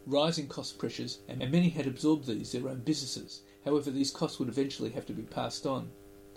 rising 0.07 0.47
cost 0.49 0.79
pressures, 0.79 1.19
and 1.29 1.39
many 1.51 1.69
had 1.69 1.87
absorbed 1.87 2.27
these 2.27 2.53
their 2.53 2.69
own 2.69 2.81
businesses. 2.81 3.43
However, 3.65 3.91
these 3.91 4.11
costs 4.11 4.39
would 4.39 4.49
eventually 4.49 4.91
have 4.91 5.07
to 5.07 5.13
be 5.13 5.23
passed 5.23 5.67
on. 5.67 5.91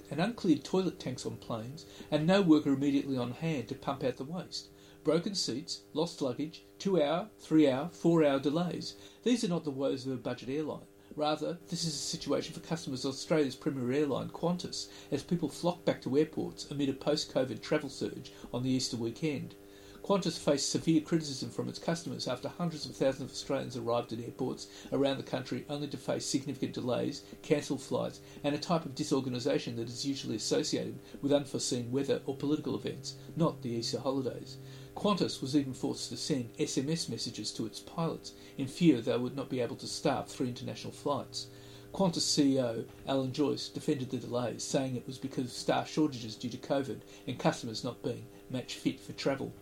And 0.09 0.19
uncleared 0.19 0.63
toilet 0.63 0.99
tanks 0.99 1.25
on 1.25 1.37
planes, 1.37 1.85
and 2.09 2.27
no 2.27 2.41
worker 2.41 2.73
immediately 2.73 3.17
on 3.17 3.31
hand 3.31 3.69
to 3.69 3.75
pump 3.75 4.03
out 4.03 4.17
the 4.17 4.23
waste. 4.23 4.69
Broken 5.03 5.33
seats, 5.33 5.81
lost 5.93 6.21
luggage, 6.21 6.65
two 6.77 7.01
hour, 7.01 7.29
three 7.39 7.69
hour, 7.69 7.89
four 7.93 8.23
hour 8.23 8.39
delays. 8.39 8.95
These 9.23 9.43
are 9.43 9.47
not 9.47 9.63
the 9.63 9.71
woes 9.71 10.05
of 10.05 10.11
a 10.11 10.17
budget 10.17 10.49
airline. 10.49 10.85
Rather, 11.15 11.57
this 11.69 11.83
is 11.83 11.93
a 11.93 11.97
situation 11.97 12.53
for 12.53 12.61
customers 12.61 13.03
of 13.03 13.09
Australia's 13.09 13.55
premier 13.55 13.91
airline, 13.91 14.29
Qantas, 14.29 14.87
as 15.11 15.23
people 15.23 15.49
flock 15.49 15.83
back 15.83 16.01
to 16.01 16.17
airports 16.17 16.69
amid 16.71 16.87
a 16.89 16.93
post 16.93 17.33
COVID 17.33 17.61
travel 17.61 17.89
surge 17.89 18.31
on 18.53 18.63
the 18.63 18.69
Easter 18.69 18.95
weekend. 18.95 19.55
Qantas 20.03 20.39
faced 20.39 20.69
severe 20.69 20.99
criticism 20.99 21.51
from 21.51 21.69
its 21.69 21.77
customers 21.77 22.27
after 22.27 22.49
hundreds 22.49 22.87
of 22.87 22.95
thousands 22.95 23.29
of 23.29 23.35
Australians 23.35 23.77
arrived 23.77 24.11
at 24.11 24.19
airports 24.19 24.65
around 24.91 25.17
the 25.17 25.23
country 25.23 25.63
only 25.69 25.87
to 25.87 25.95
face 25.95 26.25
significant 26.25 26.73
delays, 26.73 27.21
cancelled 27.43 27.83
flights, 27.83 28.19
and 28.43 28.55
a 28.55 28.57
type 28.57 28.83
of 28.83 28.95
disorganisation 28.95 29.75
that 29.75 29.87
is 29.87 30.03
usually 30.03 30.35
associated 30.35 30.97
with 31.21 31.31
unforeseen 31.31 31.91
weather 31.91 32.19
or 32.25 32.35
political 32.35 32.75
events, 32.75 33.13
not 33.35 33.61
the 33.61 33.69
Easter 33.69 33.99
holidays. 33.99 34.57
Qantas 34.95 35.39
was 35.39 35.55
even 35.55 35.73
forced 35.73 36.09
to 36.09 36.17
send 36.17 36.51
SMS 36.57 37.07
messages 37.07 37.51
to 37.51 37.67
its 37.67 37.79
pilots 37.79 38.33
in 38.57 38.65
fear 38.65 39.01
they 39.01 39.15
would 39.15 39.35
not 39.35 39.49
be 39.49 39.59
able 39.59 39.75
to 39.75 39.87
staff 39.87 40.27
three 40.27 40.47
international 40.47 40.93
flights. 40.93 41.45
Qantas 41.93 42.23
CEO 42.23 42.85
Alan 43.07 43.33
Joyce 43.33 43.69
defended 43.69 44.09
the 44.09 44.17
delays, 44.17 44.63
saying 44.63 44.95
it 44.95 45.05
was 45.05 45.19
because 45.19 45.45
of 45.45 45.51
staff 45.51 45.87
shortages 45.87 46.35
due 46.35 46.49
to 46.49 46.57
COVID 46.57 47.01
and 47.27 47.37
customers 47.37 47.83
not 47.83 48.01
being 48.01 48.25
match 48.49 48.75
fit 48.75 48.99
for 48.99 49.13
travel. 49.13 49.53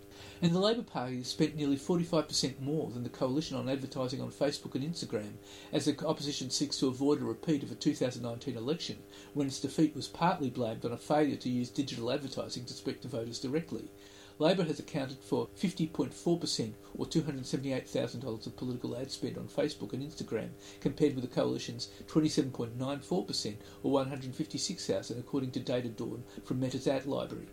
And 0.42 0.54
the 0.54 0.60
Labor 0.60 0.84
Party 0.84 1.18
has 1.18 1.28
spent 1.28 1.56
nearly 1.56 1.78
45% 1.78 2.60
more 2.62 2.90
than 2.90 3.04
the 3.04 3.10
coalition 3.10 3.58
on 3.58 3.68
advertising 3.68 4.22
on 4.22 4.32
Facebook 4.32 4.76
and 4.76 4.84
Instagram, 4.84 5.34
as 5.74 5.86
the 5.86 6.06
opposition 6.06 6.50
seeks 6.50 6.78
to 6.80 6.88
avoid 6.88 7.22
a 7.22 7.26
repeat 7.26 7.64
of 7.64 7.72
a 7.72 7.76
2019 7.76 8.56
election, 8.56 8.98
when 9.34 9.48
its 9.48 9.60
defeat 9.60 9.96
was 9.96 10.08
partly 10.08 10.50
blamed 10.50 10.86
on 10.86 10.92
a 10.92 10.98
failure 10.98 11.36
to 11.36 11.50
use 11.50 11.70
digital 11.70 12.12
advertising 12.12 12.66
to 12.66 12.74
speak 12.74 13.02
to 13.02 13.08
voters 13.08 13.40
directly. 13.40 13.92
Labor 14.40 14.64
has 14.64 14.80
accounted 14.80 15.18
for 15.20 15.50
50.4% 15.60 16.74
or 16.98 17.06
$278,000 17.06 18.48
of 18.48 18.56
political 18.56 18.96
ad 18.96 19.12
spend 19.12 19.38
on 19.38 19.50
Facebook 19.50 19.92
and 19.92 20.02
Instagram, 20.02 20.52
compared 20.80 21.16
with 21.16 21.30
the 21.30 21.36
coalition's 21.36 21.90
27.94% 22.08 23.56
or 23.84 23.92
156,000 23.92 25.20
according 25.20 25.52
to 25.52 25.60
data 25.60 25.90
drawn 25.90 26.24
from 26.46 26.62
Meta's 26.62 26.88
ad 26.88 27.06
library. 27.06 27.50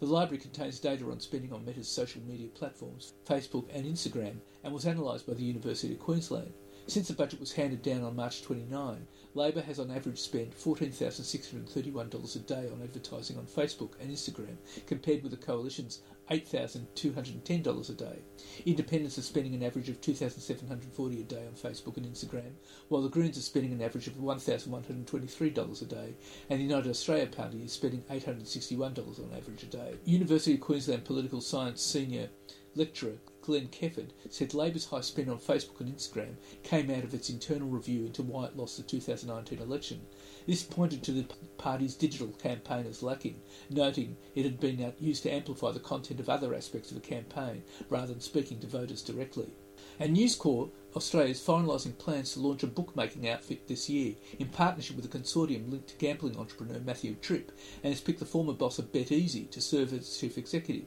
The 0.00 0.06
library 0.06 0.40
contains 0.40 0.78
data 0.78 1.10
on 1.10 1.18
spending 1.18 1.52
on 1.52 1.64
Meta's 1.64 1.88
social 1.88 2.22
media 2.22 2.46
platforms, 2.48 3.14
Facebook 3.26 3.64
and 3.74 3.84
Instagram, 3.84 4.36
and 4.62 4.72
was 4.72 4.84
analysed 4.84 5.26
by 5.26 5.34
the 5.34 5.42
University 5.42 5.92
of 5.92 5.98
Queensland. 5.98 6.52
Since 6.86 7.08
the 7.08 7.14
budget 7.14 7.40
was 7.40 7.52
handed 7.52 7.82
down 7.82 8.04
on 8.04 8.14
March 8.14 8.42
29, 8.42 9.04
Labor 9.38 9.60
has 9.60 9.78
on 9.78 9.92
average 9.92 10.18
spent 10.18 10.50
$14,631 10.58 12.34
a 12.34 12.38
day 12.40 12.68
on 12.72 12.82
advertising 12.82 13.38
on 13.38 13.46
Facebook 13.46 13.92
and 14.00 14.10
Instagram, 14.10 14.56
compared 14.84 15.22
with 15.22 15.30
the 15.30 15.38
Coalition's 15.38 16.00
$8,210 16.28 17.88
a 17.88 17.92
day. 17.92 18.18
Independents 18.66 19.16
are 19.16 19.22
spending 19.22 19.54
an 19.54 19.62
average 19.62 19.88
of 19.88 20.00
$2,740 20.00 21.20
a 21.20 21.22
day 21.22 21.46
on 21.46 21.52
Facebook 21.52 21.96
and 21.98 22.06
Instagram, 22.06 22.50
while 22.88 23.00
the 23.00 23.08
Greens 23.08 23.38
are 23.38 23.42
spending 23.42 23.72
an 23.72 23.80
average 23.80 24.08
of 24.08 24.14
$1,123 24.14 25.82
a 25.82 25.84
day, 25.84 26.14
and 26.50 26.58
the 26.58 26.64
United 26.64 26.90
Australia 26.90 27.28
Party 27.28 27.62
is 27.62 27.72
spending 27.72 28.02
$861 28.10 29.22
on 29.22 29.36
average 29.36 29.62
a 29.62 29.66
day. 29.66 29.94
University 30.04 30.54
of 30.54 30.60
Queensland 30.60 31.04
Political 31.04 31.42
Science 31.42 31.80
Senior 31.80 32.28
Lecturer 32.74 33.18
Glenn 33.48 33.68
Kefford 33.68 34.10
said 34.28 34.52
Labor's 34.52 34.84
high 34.84 35.00
spend 35.00 35.30
on 35.30 35.38
Facebook 35.38 35.80
and 35.80 35.90
Instagram 35.90 36.34
came 36.62 36.90
out 36.90 37.02
of 37.02 37.14
its 37.14 37.30
internal 37.30 37.66
review 37.66 38.04
into 38.04 38.22
why 38.22 38.44
it 38.44 38.58
lost 38.58 38.76
the 38.76 38.82
2019 38.82 39.58
election. 39.58 40.02
This 40.46 40.62
pointed 40.62 41.02
to 41.04 41.12
the 41.12 41.26
party's 41.56 41.94
digital 41.94 42.28
campaign 42.28 42.84
as 42.86 43.02
lacking, 43.02 43.40
noting 43.70 44.18
it 44.34 44.44
had 44.44 44.60
been 44.60 44.92
used 45.00 45.22
to 45.22 45.32
amplify 45.32 45.72
the 45.72 45.80
content 45.80 46.20
of 46.20 46.28
other 46.28 46.54
aspects 46.54 46.90
of 46.90 46.96
the 46.96 47.08
campaign 47.08 47.62
rather 47.88 48.08
than 48.08 48.20
speaking 48.20 48.60
to 48.60 48.66
voters 48.66 49.00
directly. 49.00 49.54
And 49.98 50.12
News 50.12 50.36
Corp 50.36 50.74
Australia 50.94 51.30
is 51.30 51.40
finalising 51.40 51.96
plans 51.96 52.34
to 52.34 52.40
launch 52.40 52.62
a 52.62 52.66
bookmaking 52.66 53.28
outfit 53.30 53.66
this 53.66 53.88
year 53.88 54.14
in 54.38 54.48
partnership 54.48 54.96
with 54.96 55.06
a 55.06 55.18
consortium 55.18 55.70
linked 55.70 55.88
to 55.88 55.96
gambling 55.96 56.36
entrepreneur 56.36 56.80
Matthew 56.80 57.14
Tripp 57.14 57.52
and 57.82 57.94
has 57.94 58.02
picked 58.02 58.18
the 58.18 58.26
former 58.26 58.52
boss 58.52 58.78
of 58.78 58.92
BetEasy 58.92 59.50
to 59.50 59.60
serve 59.62 59.94
as 59.94 60.18
chief 60.18 60.36
executive. 60.36 60.84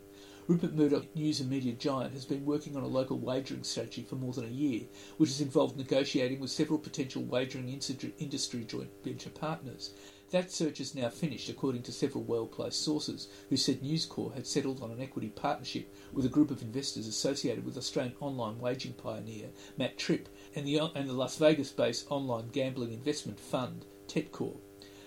Rupert 0.52 0.76
Murdoch 0.76 1.16
news 1.16 1.40
and 1.40 1.50
media 1.50 1.72
giant 1.72 2.12
has 2.12 2.26
been 2.26 2.44
working 2.44 2.76
on 2.76 2.84
a 2.84 2.88
local 2.88 3.18
wagering 3.18 3.64
strategy 3.64 4.04
for 4.04 4.16
more 4.16 4.34
than 4.34 4.44
a 4.44 4.50
year, 4.50 4.82
which 5.16 5.30
has 5.30 5.40
involved 5.40 5.78
negotiating 5.78 6.42
with 6.42 6.52
several 6.52 6.78
potential 6.78 7.24
wagering 7.24 7.70
industry 7.70 8.66
joint 8.66 8.90
venture 9.02 9.30
partners. 9.30 9.92
That 10.32 10.52
search 10.52 10.82
is 10.82 10.94
now 10.94 11.08
finished, 11.08 11.48
according 11.48 11.84
to 11.84 11.94
several 11.94 12.26
well 12.26 12.48
placed 12.48 12.84
sources, 12.84 13.30
who 13.50 13.56
said 13.56 13.82
News 13.82 14.06
Corp 14.06 14.36
had 14.36 14.46
settled 14.46 14.84
on 14.84 14.92
an 14.92 15.00
equity 15.02 15.30
partnership 15.30 15.88
with 16.12 16.26
a 16.26 16.36
group 16.36 16.52
of 16.52 16.62
investors 16.62 17.08
associated 17.08 17.66
with 17.66 17.78
Australian 17.78 18.18
online 18.20 18.60
wagering 18.60 18.96
pioneer 18.96 19.52
Matt 19.78 19.98
Tripp 19.98 20.28
and 20.54 20.68
the, 20.68 20.80
and 20.80 21.08
the 21.08 21.14
Las 21.14 21.38
Vegas 21.38 21.72
based 21.72 22.12
online 22.12 22.50
gambling 22.50 22.92
investment 22.92 23.40
fund 23.40 23.86
Tekkorp. 24.10 24.60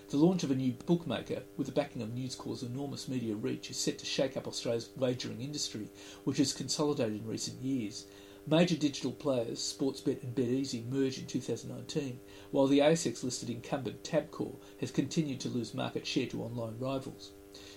The 0.07 0.17
launch 0.17 0.43
of 0.43 0.51
a 0.51 0.55
new 0.55 0.73
bookmaker, 0.85 1.41
with 1.57 1.65
the 1.65 1.73
backing 1.73 2.03
of 2.03 2.13
News 2.13 2.35
Corp's 2.35 2.61
enormous 2.61 3.07
media 3.07 3.33
reach, 3.33 3.71
is 3.71 3.77
set 3.77 3.97
to 3.97 4.05
shake 4.05 4.37
up 4.37 4.47
Australia's 4.47 4.89
wagering 4.95 5.41
industry, 5.41 5.89
which 6.25 6.37
has 6.37 6.53
consolidated 6.53 7.21
in 7.21 7.27
recent 7.27 7.59
years. 7.59 8.05
Major 8.45 8.75
digital 8.75 9.11
players, 9.11 9.57
Sportsbet 9.57 10.21
and 10.21 10.35
BetEasy, 10.35 10.87
merged 10.87 11.17
in 11.17 11.25
2019, 11.25 12.19
while 12.51 12.67
the 12.67 12.79
ASX 12.79 13.23
listed 13.23 13.49
incumbent 13.49 14.03
Tabcorp 14.03 14.57
has 14.79 14.91
continued 14.91 15.39
to 15.39 15.49
lose 15.49 15.73
market 15.73 16.05
share 16.05 16.27
to 16.27 16.43
online 16.43 16.77
rivals. 16.77 17.31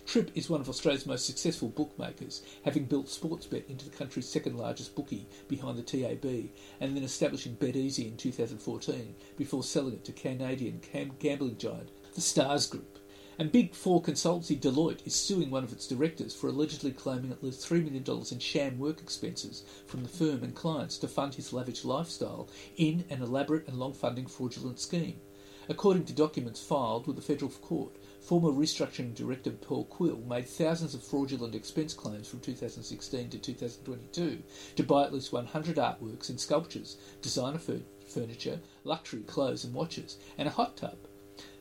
Tripp 0.04 0.30
is 0.34 0.50
one 0.50 0.60
of 0.60 0.68
Australia's 0.68 1.06
most 1.06 1.24
successful 1.24 1.70
bookmakers, 1.70 2.42
having 2.62 2.84
built 2.84 3.06
Sportsbet 3.06 3.70
into 3.70 3.86
the 3.86 3.96
country's 3.96 4.28
second 4.28 4.58
largest 4.58 4.94
bookie 4.94 5.26
behind 5.48 5.78
the 5.78 5.82
TAB, 5.82 6.50
and 6.78 6.94
then 6.94 7.04
establishing 7.04 7.56
BetEasy 7.56 8.06
in 8.06 8.18
2014 8.18 9.14
before 9.38 9.62
selling 9.62 9.94
it 9.94 10.04
to 10.04 10.12
Canadian 10.12 10.82
gambling 11.18 11.56
giant 11.56 11.88
the 12.18 12.22
Stars 12.22 12.66
Group. 12.66 12.98
And 13.38 13.52
Big 13.52 13.76
Four 13.76 14.02
consultancy 14.02 14.58
Deloitte 14.58 15.06
is 15.06 15.14
suing 15.14 15.52
one 15.52 15.62
of 15.62 15.72
its 15.72 15.86
directors 15.86 16.34
for 16.34 16.48
allegedly 16.48 16.90
claiming 16.90 17.30
at 17.30 17.44
least 17.44 17.60
$3 17.60 17.84
million 17.84 18.02
in 18.32 18.40
sham 18.40 18.76
work 18.76 19.00
expenses 19.00 19.62
from 19.86 20.02
the 20.02 20.08
firm 20.08 20.42
and 20.42 20.52
clients 20.52 20.98
to 20.98 21.06
fund 21.06 21.36
his 21.36 21.52
lavish 21.52 21.84
lifestyle 21.84 22.48
in 22.76 23.04
an 23.08 23.22
elaborate 23.22 23.68
and 23.68 23.78
long 23.78 23.92
funding 23.92 24.26
fraudulent 24.26 24.80
scheme. 24.80 25.20
According 25.68 26.06
to 26.06 26.12
documents 26.12 26.60
filed 26.60 27.06
with 27.06 27.14
the 27.14 27.22
federal 27.22 27.52
court, 27.52 27.94
former 28.20 28.50
restructuring 28.50 29.14
director 29.14 29.52
Paul 29.52 29.84
Quill 29.84 30.18
made 30.28 30.48
thousands 30.48 30.94
of 30.94 31.04
fraudulent 31.04 31.54
expense 31.54 31.94
claims 31.94 32.26
from 32.26 32.40
2016 32.40 33.30
to 33.30 33.38
2022 33.38 34.42
to 34.74 34.82
buy 34.82 35.04
at 35.04 35.14
least 35.14 35.32
100 35.32 35.76
artworks 35.76 36.30
and 36.30 36.40
sculptures, 36.40 36.96
designer 37.22 37.60
furniture, 38.08 38.58
luxury 38.82 39.22
clothes 39.22 39.62
and 39.62 39.72
watches, 39.72 40.18
and 40.36 40.48
a 40.48 40.50
hot 40.50 40.76
tub. 40.76 41.07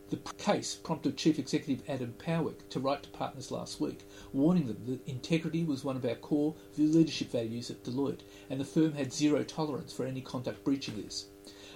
The 0.10 0.16
case 0.38 0.74
prompted 0.74 1.18
Chief 1.18 1.38
Executive 1.38 1.84
Adam 1.89 2.14
Powick 2.18 2.70
to 2.70 2.80
write 2.80 3.03
to 3.03 3.10
partners 3.10 3.51
last 3.51 3.82
week, 3.82 4.08
warning 4.32 4.68
them 4.68 4.82
that 4.86 5.05
integrity 5.05 5.66
was 5.66 5.84
one 5.84 5.97
of 5.97 6.05
our 6.05 6.16
core 6.16 6.55
leadership 6.78 7.30
values 7.30 7.70
at 7.70 7.84
Deloitte, 7.84 8.22
and 8.49 8.58
the 8.58 8.64
firm 8.64 8.93
had 8.93 9.12
zero 9.12 9.43
tolerance 9.43 9.91
for 9.91 10.05
any 10.05 10.22
conduct 10.22 10.64
breaching 10.64 10.95
this. 10.95 11.26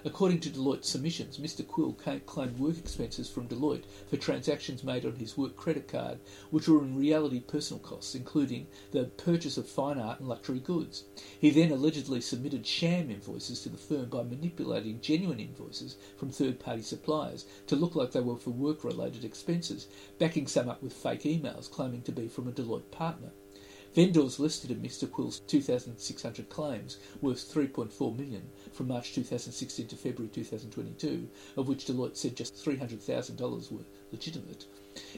According 0.04 0.40
to 0.40 0.50
Deloitte's 0.50 0.90
submissions, 0.90 1.38
Mr. 1.38 1.68
Quill 1.68 1.94
claimed 1.94 2.58
work 2.58 2.80
expenses 2.80 3.30
from 3.30 3.48
Deloitte 3.48 3.84
for 4.10 4.18
transactions 4.18 4.84
made 4.84 5.06
on 5.06 5.16
his 5.18 5.38
work 5.38 5.56
credit 5.56 5.88
card, 5.88 6.18
which 6.50 6.68
were 6.68 6.82
in 6.82 6.98
reality 6.98 7.40
personal 7.40 7.80
costs, 7.84 8.16
including 8.16 8.66
the 8.92 9.06
purchase 9.06 9.58
of 9.58 9.70
fine 9.70 10.00
art 10.00 10.20
and 10.20 10.28
luxury 10.28 10.60
goods. 10.60 11.04
He 11.40 11.52
then 11.52 11.72
allegedly 11.72 12.20
submitted 12.20 12.66
sham 12.66 13.12
invoices 13.12 13.62
to 13.62 13.70
the 13.70 13.78
firm 13.78 14.10
by 14.10 14.24
manipulating 14.24 15.02
genuine 15.02 15.40
invoices 15.40 15.98
from 16.18 16.32
third 16.32 16.60
party 16.60 16.82
suppliers 16.82 17.46
to 17.68 17.76
look 17.76 17.94
like 17.94 18.12
they 18.12 18.22
were 18.22 18.38
for 18.38 18.50
work 18.50 18.84
related 18.84 19.24
expenses, 19.24 19.88
backing 20.18 20.48
some 20.48 20.68
up 20.68 20.82
with 20.82 20.94
fake 20.94 21.24
emails 21.24 21.70
claiming 21.70 22.02
to 22.02 22.12
be 22.12 22.28
from 22.28 22.48
a 22.48 22.52
Deloitte 22.52 22.90
partner. 22.90 23.30
Vendors 23.94 24.40
listed 24.40 24.72
in 24.72 24.80
Mr. 24.82 25.12
Quill's 25.12 25.42
2,600 25.48 26.48
claims 26.48 26.98
worth 27.22 27.54
3.4 27.54 28.18
million 28.18 28.50
from 28.72 28.88
March 28.88 29.14
2016 29.14 29.88
to 29.88 29.98
February 29.98 30.30
2022, 30.30 31.28
of 31.58 31.68
which 31.68 31.86
Deloitte 31.86 32.16
said 32.16 32.38
just 32.38 32.56
$300,000 32.56 33.72
were 33.72 33.84
legitimate, 34.14 34.66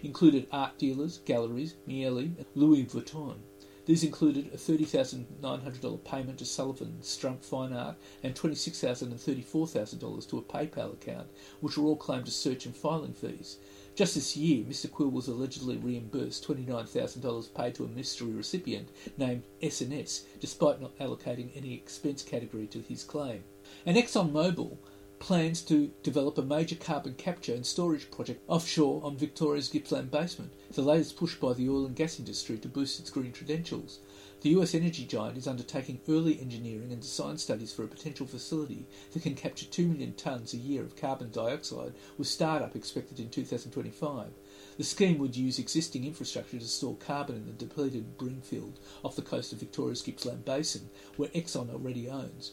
included 0.01 0.47
art 0.51 0.79
dealers, 0.79 1.19
galleries, 1.19 1.75
Miele, 1.85 2.17
and 2.17 2.45
Louis 2.55 2.85
Vuitton. 2.85 3.37
These 3.85 4.03
included 4.03 4.47
a 4.53 4.57
$30,900 4.57 6.03
payment 6.03 6.39
to 6.39 6.45
Sullivan 6.45 6.97
Strumpf 7.01 7.43
Fine 7.43 7.73
Art 7.73 7.97
and 8.23 8.33
$26,000 8.33 9.01
and 9.03 9.19
$34,000 9.19 10.29
to 10.29 10.37
a 10.37 10.41
PayPal 10.41 10.93
account, 10.93 11.27
which 11.59 11.77
were 11.77 11.85
all 11.85 11.97
claimed 11.97 12.27
as 12.27 12.35
search 12.35 12.65
and 12.65 12.75
filing 12.75 13.13
fees. 13.13 13.59
Just 13.95 14.15
this 14.15 14.35
year, 14.35 14.63
Mr. 14.63 14.89
Quill 14.89 15.09
was 15.09 15.27
allegedly 15.27 15.77
reimbursed 15.77 16.47
$29,000 16.47 17.53
paid 17.53 17.75
to 17.75 17.85
a 17.85 17.87
mystery 17.87 18.31
recipient 18.31 18.89
named 19.19 19.43
SNS, 19.61 20.23
despite 20.39 20.81
not 20.81 20.97
allocating 20.97 21.55
any 21.55 21.75
expense 21.75 22.23
category 22.23 22.65
to 22.67 22.79
his 22.79 23.03
claim. 23.03 23.43
And 23.85 23.95
ExxonMobil 23.95 24.77
plans 25.19 25.61
to 25.61 25.91
develop 26.01 26.39
a 26.39 26.41
major 26.41 26.75
carbon 26.75 27.13
capture 27.13 27.53
and 27.53 27.65
storage 27.65 28.09
project 28.09 28.41
offshore 28.47 28.99
on 29.05 29.15
Victoria's 29.15 29.69
Gippsland 29.69 30.09
Basin, 30.09 30.49
the 30.71 30.81
latest 30.81 31.15
push 31.15 31.35
by 31.35 31.53
the 31.53 31.69
oil 31.69 31.85
and 31.85 31.95
gas 31.95 32.17
industry 32.17 32.57
to 32.57 32.67
boost 32.67 32.99
its 32.99 33.11
green 33.11 33.31
credentials. 33.31 33.99
The 34.43 34.49
US 34.59 34.75
energy 34.75 35.05
giant 35.05 35.37
is 35.37 35.47
undertaking 35.47 36.01
early 36.09 36.37
engineering 36.41 36.91
and 36.91 36.99
design 36.99 37.37
studies 37.37 37.71
for 37.71 37.85
a 37.85 37.87
potential 37.87 38.27
facility 38.27 38.85
that 39.13 39.23
can 39.23 39.35
capture 39.35 39.65
2 39.65 39.87
million 39.87 40.11
tonnes 40.11 40.53
a 40.53 40.57
year 40.57 40.81
of 40.81 40.97
carbon 40.97 41.31
dioxide, 41.31 41.93
with 42.17 42.27
startup 42.27 42.75
expected 42.75 43.21
in 43.21 43.29
2025. 43.29 44.33
The 44.77 44.83
scheme 44.83 45.17
would 45.19 45.37
use 45.37 45.59
existing 45.59 46.03
infrastructure 46.03 46.59
to 46.59 46.67
store 46.67 46.97
carbon 46.97 47.37
in 47.37 47.45
the 47.45 47.53
depleted 47.53 48.17
Bream 48.17 48.41
field 48.41 48.81
off 49.01 49.15
the 49.15 49.21
coast 49.21 49.53
of 49.53 49.59
Victoria's 49.59 50.01
Gippsland 50.01 50.43
Basin, 50.43 50.89
where 51.15 51.29
Exxon 51.29 51.71
already 51.71 52.09
owns 52.09 52.51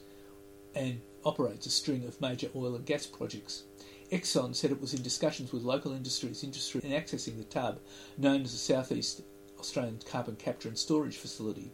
and 0.77 1.01
operates 1.25 1.67
a 1.67 1.71
string 1.71 2.05
of 2.05 2.21
major 2.21 2.51
oil 2.55 2.77
and 2.77 2.87
gas 2.87 3.05
projects. 3.05 3.65
Exxon 4.13 4.55
said 4.55 4.71
it 4.71 4.81
was 4.81 4.95
in 4.95 5.03
discussions 5.03 5.53
with 5.53 5.65
local 5.65 5.91
industries 5.91 6.45
interested 6.45 6.85
in 6.85 6.93
accessing 6.93 7.37
the 7.37 7.43
tub, 7.43 7.81
known 8.17 8.43
as 8.43 8.53
the 8.53 8.59
Southeast 8.59 9.23
Australian 9.61 10.01
Carbon 10.05 10.37
Capture 10.37 10.69
and 10.69 10.79
Storage 10.79 11.17
Facility. 11.17 11.71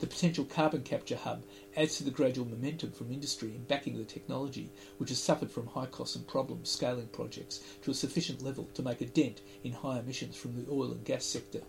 The 0.00 0.06
potential 0.06 0.44
carbon 0.44 0.82
capture 0.82 1.16
hub 1.16 1.44
adds 1.76 1.96
to 1.96 2.04
the 2.04 2.10
gradual 2.10 2.46
momentum 2.46 2.92
from 2.92 3.10
industry 3.10 3.54
in 3.54 3.64
backing 3.64 3.98
the 3.98 4.04
technology, 4.04 4.70
which 4.98 5.10
has 5.10 5.22
suffered 5.22 5.50
from 5.50 5.66
high 5.66 5.86
costs 5.86 6.16
and 6.16 6.26
problems 6.26 6.70
scaling 6.70 7.08
projects 7.08 7.60
to 7.82 7.90
a 7.90 7.94
sufficient 7.94 8.42
level 8.42 8.68
to 8.74 8.82
make 8.82 9.00
a 9.00 9.06
dent 9.06 9.40
in 9.64 9.72
high 9.72 9.98
emissions 9.98 10.36
from 10.36 10.54
the 10.54 10.70
oil 10.70 10.92
and 10.92 11.04
gas 11.04 11.24
sector. 11.24 11.62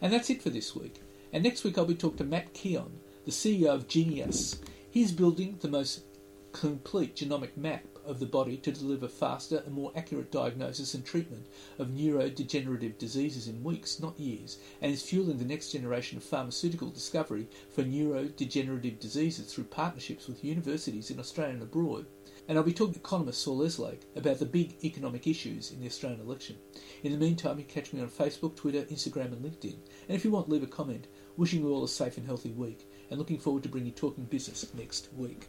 And 0.00 0.12
that's 0.12 0.30
it 0.30 0.42
for 0.42 0.50
this 0.50 0.76
week. 0.76 1.02
And 1.32 1.42
next 1.42 1.64
week 1.64 1.78
I'll 1.78 1.84
be 1.84 1.94
talking 1.94 2.18
to 2.18 2.24
Matt 2.24 2.52
Keon, 2.52 3.00
the 3.24 3.30
CEO 3.30 3.74
of 3.74 3.88
GenieUs. 3.88 4.58
He's 4.90 5.12
building 5.12 5.58
the 5.60 5.68
most 5.68 6.04
complete 6.52 7.16
genomic 7.16 7.56
map 7.56 7.84
of 8.06 8.20
the 8.20 8.26
body 8.26 8.56
to 8.58 8.72
deliver 8.72 9.08
faster 9.08 9.62
and 9.64 9.74
more 9.74 9.92
accurate 9.96 10.30
diagnosis 10.30 10.94
and 10.94 11.04
treatment 11.04 11.46
of 11.78 11.88
neurodegenerative 11.88 12.98
diseases 12.98 13.48
in 13.48 13.62
weeks, 13.62 14.00
not 14.00 14.18
years, 14.18 14.58
and 14.80 14.92
is 14.92 15.02
fueling 15.02 15.38
the 15.38 15.44
next 15.44 15.72
generation 15.72 16.16
of 16.16 16.24
pharmaceutical 16.24 16.90
discovery 16.90 17.48
for 17.74 17.82
neurodegenerative 17.82 18.98
diseases 18.98 19.52
through 19.52 19.64
partnerships 19.64 20.28
with 20.28 20.44
universities 20.44 21.10
in 21.10 21.18
Australia 21.18 21.54
and 21.54 21.62
abroad. 21.62 22.06
And 22.48 22.56
I'll 22.56 22.64
be 22.64 22.72
talking 22.72 22.94
to 22.94 23.00
economist 23.00 23.42
Saul 23.42 23.60
Eslake 23.60 24.02
about 24.14 24.38
the 24.38 24.46
big 24.46 24.76
economic 24.84 25.26
issues 25.26 25.72
in 25.72 25.80
the 25.80 25.86
Australian 25.86 26.20
election. 26.20 26.56
In 27.02 27.10
the 27.10 27.18
meantime, 27.18 27.58
you 27.58 27.64
can 27.64 27.82
catch 27.82 27.92
me 27.92 28.00
on 28.00 28.08
Facebook, 28.08 28.54
Twitter, 28.54 28.82
Instagram, 28.82 29.32
and 29.32 29.44
LinkedIn. 29.44 29.76
And 30.08 30.16
if 30.16 30.24
you 30.24 30.30
want, 30.30 30.48
leave 30.48 30.62
a 30.62 30.68
comment. 30.68 31.08
Wishing 31.36 31.60
you 31.60 31.70
all 31.70 31.84
a 31.84 31.88
safe 31.88 32.16
and 32.16 32.26
healthy 32.26 32.52
week, 32.52 32.88
and 33.10 33.18
looking 33.18 33.38
forward 33.38 33.62
to 33.64 33.68
bringing 33.68 33.88
you 33.88 33.92
Talking 33.92 34.24
Business 34.24 34.72
next 34.74 35.08
week. 35.14 35.48